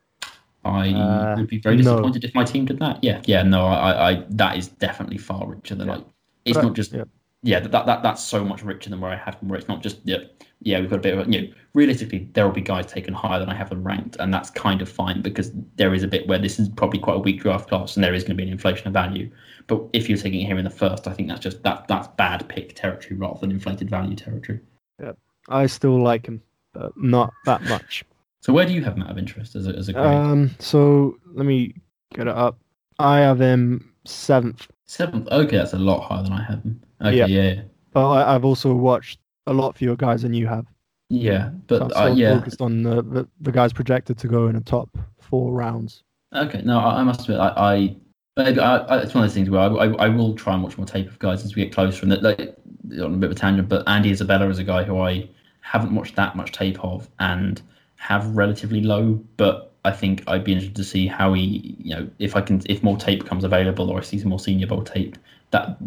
[0.65, 2.29] I uh, would be very disappointed no.
[2.29, 3.03] if my team did that.
[3.03, 5.95] Yeah, yeah, no, I, I, that is definitely far richer than yeah.
[5.95, 6.05] like.
[6.45, 6.93] It's but, not just.
[6.93, 7.05] Yeah.
[7.43, 9.49] Yeah, that, that that's so much richer than where I have them.
[9.49, 10.19] Where it's not just yeah,
[10.61, 11.49] yeah, we've got a bit of you know.
[11.75, 14.83] Realistically, there will be guys taken higher than I have them ranked, and that's kind
[14.83, 17.69] of fine because there is a bit where this is probably quite a weak draft
[17.69, 19.31] class, and there is going to be an inflation of value.
[19.69, 22.09] But if you're taking it here in the first, I think that's just that that's
[22.17, 24.61] bad pick territory rather than inflated value territory.
[25.01, 25.13] Yeah,
[25.49, 28.05] I still like him, but not that much.
[28.41, 30.07] So where do you have him out of interest as a, as a grade?
[30.07, 31.75] Um, so let me
[32.15, 32.57] get it up.
[32.99, 34.69] I have him seventh.
[34.89, 35.29] Seventh.
[35.29, 36.81] Okay, that's a lot higher than I have him.
[37.03, 37.27] Okay, yeah.
[37.27, 37.63] yeah.
[37.93, 40.67] But I, have also watched a lot fewer guys than you have.
[41.11, 44.49] Yeah, So but I'm uh, yeah, focused on the, the the guys projected to go
[44.49, 46.03] in the top four rounds.
[46.35, 47.97] Okay, no, I, I must admit, I, I
[48.37, 50.63] maybe I, I, it's one of those things where I, I, I will try and
[50.63, 52.03] watch more tape of guys as we get closer.
[52.03, 52.57] And that, like,
[53.03, 55.29] on a bit of a tangent, but Andy Isabella is a guy who I
[55.61, 57.61] haven't watched that much tape of and
[57.97, 59.23] have relatively low.
[59.37, 62.63] But I think I'd be interested to see how he, you know, if I can,
[62.67, 65.17] if more tape becomes available or I see some more senior bowl tape.
[65.51, 65.79] That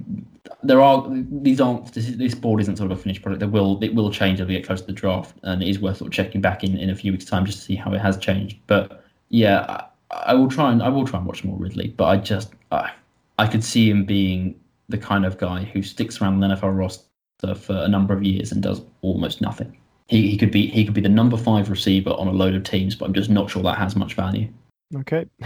[0.64, 3.40] there are these aren't this, this board isn't sort of a finished product.
[3.40, 5.80] There will it will change as we get closer to the draft, and it is
[5.80, 7.94] worth sort of checking back in in a few weeks' time just to see how
[7.94, 8.58] it has changed.
[8.68, 9.66] But yeah,
[10.10, 12.54] I, I will try and I will try and watch more Ridley, but I just
[12.72, 12.92] I,
[13.38, 17.06] I could see him being the kind of guy who sticks around the NFL roster
[17.56, 19.78] for a number of years and does almost nothing.
[20.12, 22.66] He, he could be he could be the number five receiver on a load of
[22.66, 24.50] teams, but I'm just not sure that has much value.
[24.96, 25.26] Okay.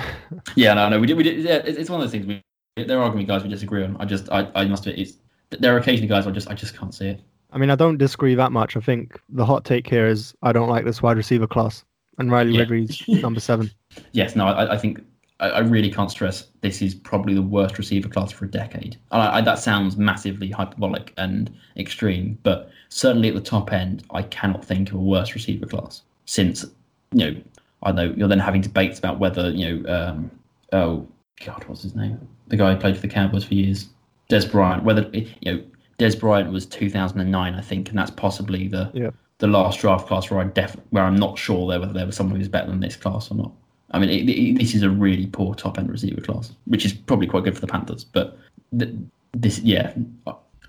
[0.55, 1.39] Yeah, no, no, we did, we did.
[1.39, 2.26] Yeah, it's it's one of those things.
[2.26, 3.95] We, there are going to be guys we disagree on.
[3.99, 5.18] I just, I, I must admit, it's
[5.59, 7.22] there are occasionally guys I just, I just can't see it.
[7.51, 8.76] I mean, I don't disagree that much.
[8.76, 11.86] I think the hot take here is I don't like this wide receiver class,
[12.18, 12.61] and Riley Yeah.
[12.61, 13.70] Ridley's number seven.
[14.13, 14.99] Yes, no, I, I think
[15.39, 18.97] I, I really can't stress this is probably the worst receiver class for a decade.
[19.11, 24.03] And I, I, that sounds massively hyperbolic and extreme, but certainly at the top end,
[24.11, 26.65] I cannot think of a worse receiver class since
[27.11, 27.41] you know
[27.83, 30.31] I know you're then having debates about whether you know um,
[30.73, 31.07] oh
[31.45, 32.19] God, what's his name?
[32.47, 33.88] The guy who played for the Cowboys for years,
[34.29, 34.83] Dez Bryant.
[34.83, 35.63] Whether you know
[35.99, 39.11] Dez Bryant was 2009, I think, and that's possibly the Yeah.
[39.39, 42.15] the last draft class where I def where I'm not sure there whether there was
[42.15, 43.51] someone who's better than this class or not.
[43.95, 46.91] I mean, it, it, this is a really poor top end receiver class, which is
[46.91, 48.03] probably quite good for the Panthers.
[48.03, 48.37] But
[48.77, 48.93] th-
[49.31, 49.93] this, yeah,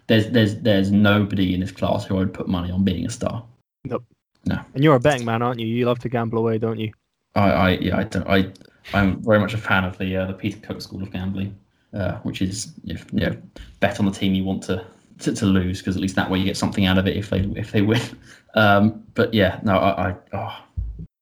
[0.06, 3.10] there's there's there's nobody in this class who I would put money on being a
[3.10, 3.44] star.
[3.84, 4.04] Nope.
[4.44, 4.60] No.
[4.74, 5.66] And you're a betting man, aren't you?
[5.66, 6.92] You love to gamble away, don't you?
[7.34, 8.52] I, I yeah, I don't, I
[8.94, 11.58] I'm very much a fan of the uh, the Peter Cook school of gambling,
[11.94, 13.36] uh, which is if you know
[13.80, 14.86] bet on the team you want to
[15.18, 17.30] to, to lose because at least that way you get something out of it if
[17.30, 18.00] they if they win.
[18.54, 20.64] Um, but yeah, no, I, I oh,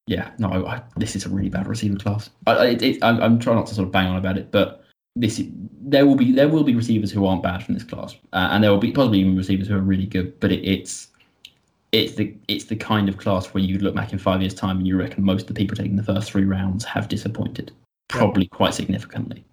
[0.07, 2.31] yeah, no, I, I, this is a really bad receiver class.
[2.47, 4.85] I, I, it, I'm, I'm trying not to sort of bang on about it, but
[5.17, 5.43] this
[5.81, 8.63] there will be there will be receivers who aren't bad from this class, uh, and
[8.63, 10.39] there will be possibly even receivers who are really good.
[10.41, 11.09] But it, it's
[11.93, 14.79] it's the it's the kind of class where you look back in five years' time
[14.79, 17.71] and you reckon most of the people taking the first three rounds have disappointed,
[18.09, 19.45] probably quite significantly.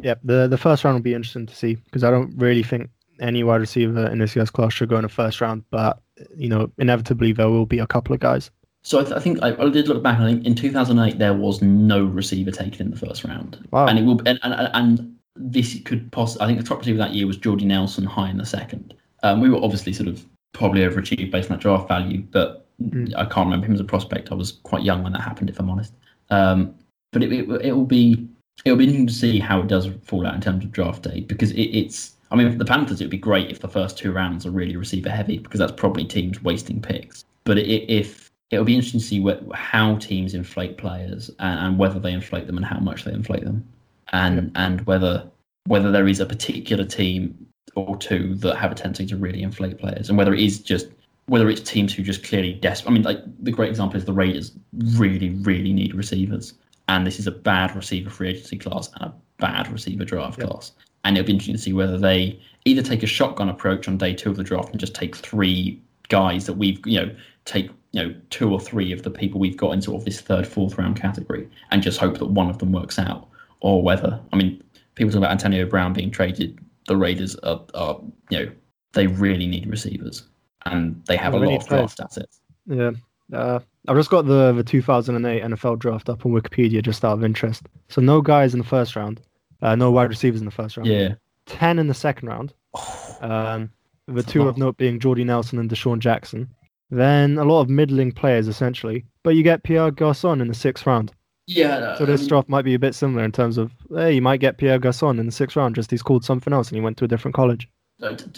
[0.00, 0.20] Yep.
[0.24, 3.42] The the first round will be interesting to see because I don't really think any
[3.42, 6.00] wide receiver in this year's class should go in the first round, but
[6.36, 8.50] you know, inevitably there will be a couple of guys.
[8.86, 10.16] So I, th- I think I, I did look back.
[10.18, 13.86] and I think in 2008 there was no receiver taken in the first round, Wow.
[13.88, 16.44] and it will and and, and this could possibly.
[16.44, 18.94] I think the top receiver that year was Jordy Nelson, high in the second.
[19.24, 23.10] Um, we were obviously sort of probably overachieved based on that draft value, but Mm.
[23.16, 24.30] I can't remember him as a prospect.
[24.30, 25.94] I was quite young when that happened, if I'm honest.
[26.28, 26.74] Um,
[27.10, 28.28] but it, it it will be
[28.66, 31.02] it will be interesting to see how it does fall out in terms of draft
[31.02, 32.16] day because it, it's.
[32.30, 34.50] I mean, for the Panthers, it would be great if the first two rounds are
[34.50, 37.24] really receiver heavy because that's probably teams wasting picks.
[37.44, 41.78] But it, if it'll be interesting to see what, how teams inflate players and, and
[41.78, 43.66] whether they inflate them and how much they inflate them,
[44.12, 45.28] and and whether
[45.66, 49.78] whether there is a particular team or two that have a tendency to really inflate
[49.78, 50.88] players, and whether it is just
[51.26, 52.90] whether it's teams who just clearly desperate.
[52.90, 54.52] I mean, like the great example is the Raiders
[54.94, 56.54] really, really need receivers,
[56.88, 60.72] and this is a bad receiver free agency class and a bad receiver draft class.
[61.04, 64.12] And it'll be interesting to see whether they either take a shotgun approach on day
[64.12, 68.02] two of the draft and just take three guys that we've, you know, take you
[68.02, 70.76] know two or three of the people we've got in sort of this third, fourth
[70.76, 73.26] round category, and just hope that one of them works out,
[73.60, 74.62] or whether I mean,
[74.96, 76.58] people talk about Antonio Brown being traded.
[76.88, 78.52] The Raiders are, are you know,
[78.92, 80.24] they really need receivers,
[80.66, 82.40] and they have Well, a lot of draft assets.
[82.66, 82.90] Yeah.
[83.32, 87.24] Uh, I've just got the, the 2008 NFL draft up on Wikipedia just out of
[87.24, 87.62] interest.
[87.88, 89.20] So no guys in the first round,
[89.62, 90.88] uh, no wide receivers in the first round.
[90.88, 91.14] Yeah.
[91.46, 92.52] 10 in the second round.
[93.22, 93.70] Um,
[94.08, 96.50] the two of note being Jordy Nelson and DeSean Jackson.
[96.90, 100.86] Then a lot of middling players essentially, but you get Pierre Garçon in the sixth
[100.86, 101.12] round.
[101.48, 101.96] Yeah.
[101.96, 104.22] So this I mean, draft might be a bit similar in terms of, hey, you
[104.22, 106.80] might get Pierre Garçon in the sixth round, just he's called something else and he
[106.80, 107.68] went to a different college.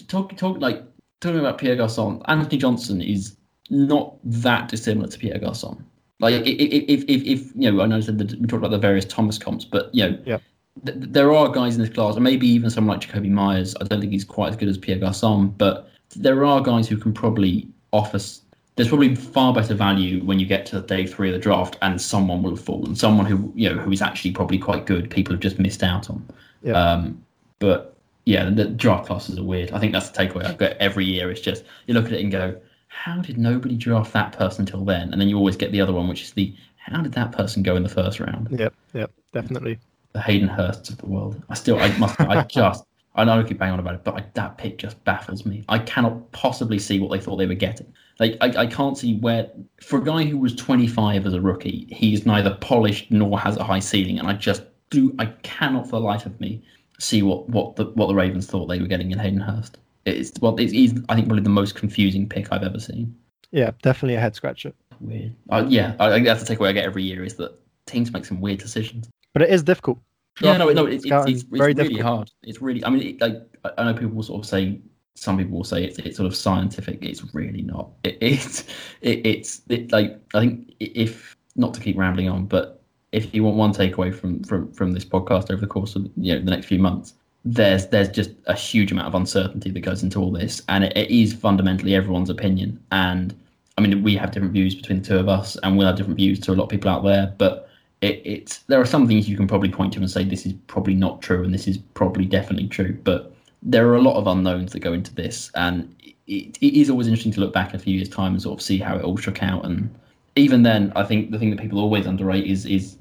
[0.09, 0.83] talk, talk like
[1.21, 2.23] talking about Pierre Garçon.
[2.29, 3.37] Anthony Johnson is
[3.71, 5.83] not that dissimilar to Pierre Garçon.
[6.21, 8.79] Like i- i- if, if, if you know, I know that we talked about the
[8.79, 10.43] various Thomas comps, but you know, Yep.
[10.87, 13.75] th- there are guys in this class, and maybe even someone like Jakobi Meyers.
[13.81, 16.97] I don't think he's quite as good as Pierre Garçon, but there are guys who
[16.97, 18.17] can probably offer.
[18.17, 18.43] s-
[18.77, 22.01] There's probably far better value when you get to day three of the draft, and
[22.01, 22.95] someone will have fallen.
[22.95, 25.11] Someone who you know who is actually probably quite good.
[25.11, 26.27] People have just missed out on.
[26.63, 26.77] Yep.
[26.77, 27.25] Um,
[27.59, 29.73] but yeah, the, draft classes are weird.
[29.73, 31.31] I think that's the takeaway I've got every year.
[31.31, 32.57] It's just you look at it and go,
[32.89, 35.13] how did nobody draft that person till then?
[35.13, 37.63] And then you always get the other one, which is the how did that person
[37.63, 38.49] go in the first round?
[38.51, 39.79] Yep, yep, definitely.
[40.13, 41.43] The Hayden Hursts of the world.
[41.49, 42.85] I still, I must, I just,
[43.19, 45.65] I know I keep banging on about it, but I, that pick just baffles me.
[45.69, 47.93] I cannot possibly see what they thought they were getting.
[48.21, 49.51] Like I, I can't see where
[49.83, 53.65] for a guy who was 25 as a rookie, he's neither polished nor has a
[53.65, 56.63] high ceiling, and I just do I cannot for the life of me
[56.99, 59.79] see what what the what the Ravens thought they were getting in Hayden Hurst.
[60.05, 63.15] It's well, it's, it's I think probably the most confusing pick I've ever seen.
[63.51, 64.73] Yeah, definitely a head scratcher.
[65.01, 65.35] Weird.
[65.51, 68.25] Uh, yeah, I, I, that's the takeaway I get every year is that teams make
[68.25, 69.09] some weird decisions.
[69.33, 69.99] But it is difficult.
[70.41, 72.31] Yeah, no, no, it's, it's, it's, it's very really hard.
[72.43, 73.37] It's really, I mean, it, like
[73.77, 74.81] I know people will sort of say,
[75.15, 76.99] some people will say it's, it's sort of scientific.
[77.03, 77.91] It's really not.
[78.05, 78.65] It, it's
[79.01, 82.83] it, it's it, like I think if not to keep rambling on, but
[83.13, 86.35] if you want one takeaway from from from this podcast over the course of you
[86.35, 87.15] know the next few months,
[87.45, 90.97] there's there's just a huge amount of uncertainty that goes into all this, and it,
[90.97, 92.81] it is fundamentally everyone's opinion.
[92.93, 93.35] And
[93.77, 96.17] I mean, we have different views between the two of us, and we'll have different
[96.17, 97.35] views to a lot of people out there.
[97.39, 97.68] But
[98.01, 100.55] it, it's there are some things you can probably point to and say this is
[100.67, 102.99] probably not true, and this is probably definitely true.
[103.05, 105.95] But there are a lot of unknowns that go into this, and
[106.27, 108.65] it, it is always interesting to look back a few years' time and sort of
[108.65, 109.65] see how it all shook out.
[109.65, 109.95] And
[110.37, 112.97] even then, I think the thing that people always underrate is is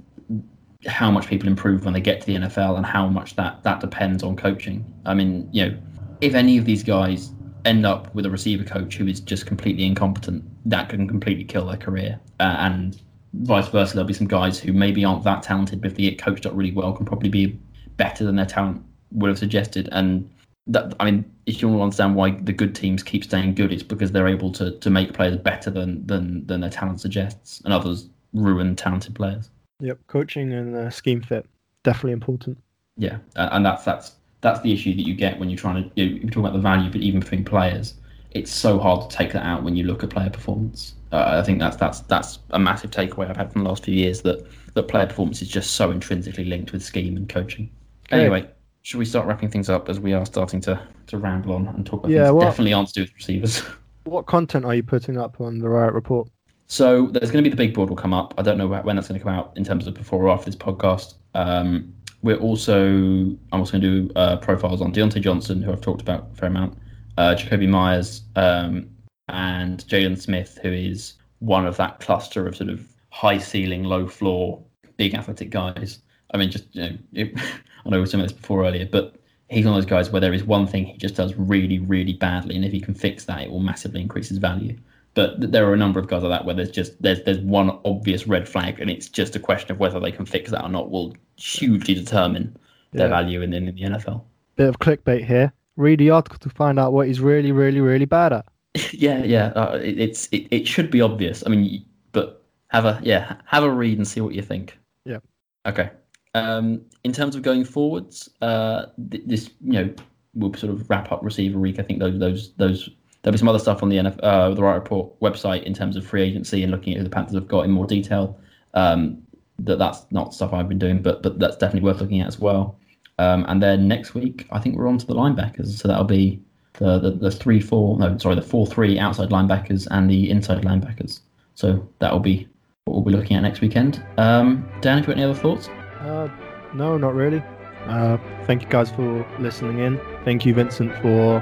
[0.85, 3.79] how much people improve when they get to the NFL and how much that that
[3.79, 4.85] depends on coaching.
[5.05, 5.77] I mean, you know,
[6.21, 7.31] if any of these guys
[7.65, 11.67] end up with a receiver coach who is just completely incompetent, that can completely kill
[11.67, 12.19] their career.
[12.39, 13.01] Uh, and
[13.41, 16.21] vice versa, there'll be some guys who maybe aren't that talented, but if they get
[16.21, 17.59] coached up really well, can probably be
[17.97, 19.89] better than their talent would have suggested.
[19.91, 20.29] And
[20.67, 23.71] that, I mean, if you want to understand why the good teams keep staying good,
[23.71, 27.61] it's because they're able to to make players better than than than their talent suggests,
[27.63, 29.49] and others ruin talented players.
[29.79, 31.45] Yep, coaching and uh, scheme fit
[31.83, 32.57] definitely important.
[32.97, 36.09] Yeah, and that's that's that's the issue that you get when you're trying to you,
[36.09, 37.93] know, you talk about the value, but even between players,
[38.31, 40.95] it's so hard to take that out when you look at player performance.
[41.11, 43.93] Uh, I think that's that's that's a massive takeaway I've had from the last few
[43.93, 47.69] years that that player performance is just so intrinsically linked with scheme and coaching.
[48.11, 48.49] Anyway,
[48.81, 51.85] should we start wrapping things up as we are starting to to ramble on and
[51.85, 53.61] talk about yeah, things what, definitely aren't to do with receivers.
[54.07, 56.29] What content are you putting up on the Riot Report?
[56.67, 58.33] So there's going to be the big board will come up.
[58.37, 60.45] I don't know when that's going to come out in terms of before or after
[60.45, 61.15] this podcast.
[61.33, 65.81] Um, we're also I'm also going to do uh, profiles on Diontae Johnson, who I've
[65.81, 66.77] talked about a fair amount,
[67.17, 68.89] uh, Jakobi Meyers, um,
[69.29, 74.07] and Jaylon Smith, who is one of that cluster of sort of high ceiling, low
[74.07, 74.61] floor,
[74.97, 75.99] big athletic guys.
[76.33, 77.33] I mean, just you know, it,
[77.85, 79.15] I know we were saying this before earlier, but
[79.49, 82.13] he's one of those guys where there is one thing he just does really, really
[82.13, 84.77] badly, and if he can fix that, it will massively increase his value.
[85.13, 87.79] But there are a number of guys like that where there's just there's there's one
[87.85, 90.69] obvious red flag, and it's just a question of whether they can fix that or
[90.69, 90.91] not.
[90.91, 92.55] Will hugely determine
[92.91, 93.15] their yeah.
[93.15, 94.23] value in, in the NFL.
[94.55, 95.53] Bit of clickbait here.
[95.75, 98.45] Read the article to find out what he's really, really, really bad at.
[98.93, 99.47] Yeah, yeah.
[99.55, 101.43] Uh, it, it's it, it should be obvious.
[101.45, 104.77] I mean, but have a yeah have a read and see what you think.
[105.05, 105.19] Yeah.
[105.65, 105.91] Okay.
[106.33, 109.93] Um, in terms of going forwards, uh, this you know
[110.33, 111.79] we'll sort of wrap up receiver week.
[111.79, 112.89] I think those those those
[113.27, 115.97] There'll be some other stuff on the NF, uh, the Riot Report website in terms
[115.97, 118.39] of free agency and looking at who the Panthers have got in more detail.
[118.73, 119.21] Um,
[119.59, 122.39] that that's not stuff I've been doing, but but that's definitely worth looking at as
[122.39, 122.79] well.
[123.19, 126.41] Um, and then next week, I think we're on to the linebackers, so that'll be
[126.77, 130.63] the, the the three four no sorry the four three outside linebackers and the inside
[130.63, 131.19] linebackers.
[131.55, 132.47] So that'll be
[132.85, 134.03] what we'll be looking at next weekend.
[134.17, 135.69] Um, Dan, have you got any other thoughts?
[135.99, 136.29] Uh,
[136.73, 137.43] no, not really.
[137.85, 139.99] Uh, thank you guys for listening in.
[140.23, 141.37] Thank you, Vincent, for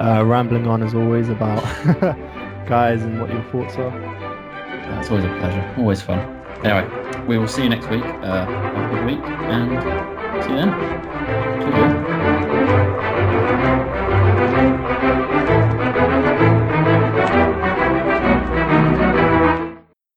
[0.00, 1.62] uh, rambling on as always about
[2.68, 4.98] guys and what your thoughts are.
[4.98, 6.18] It's always a pleasure, always fun.
[6.64, 8.04] Anyway, we will see you next week.
[8.04, 11.97] Uh, have a good week and see you then.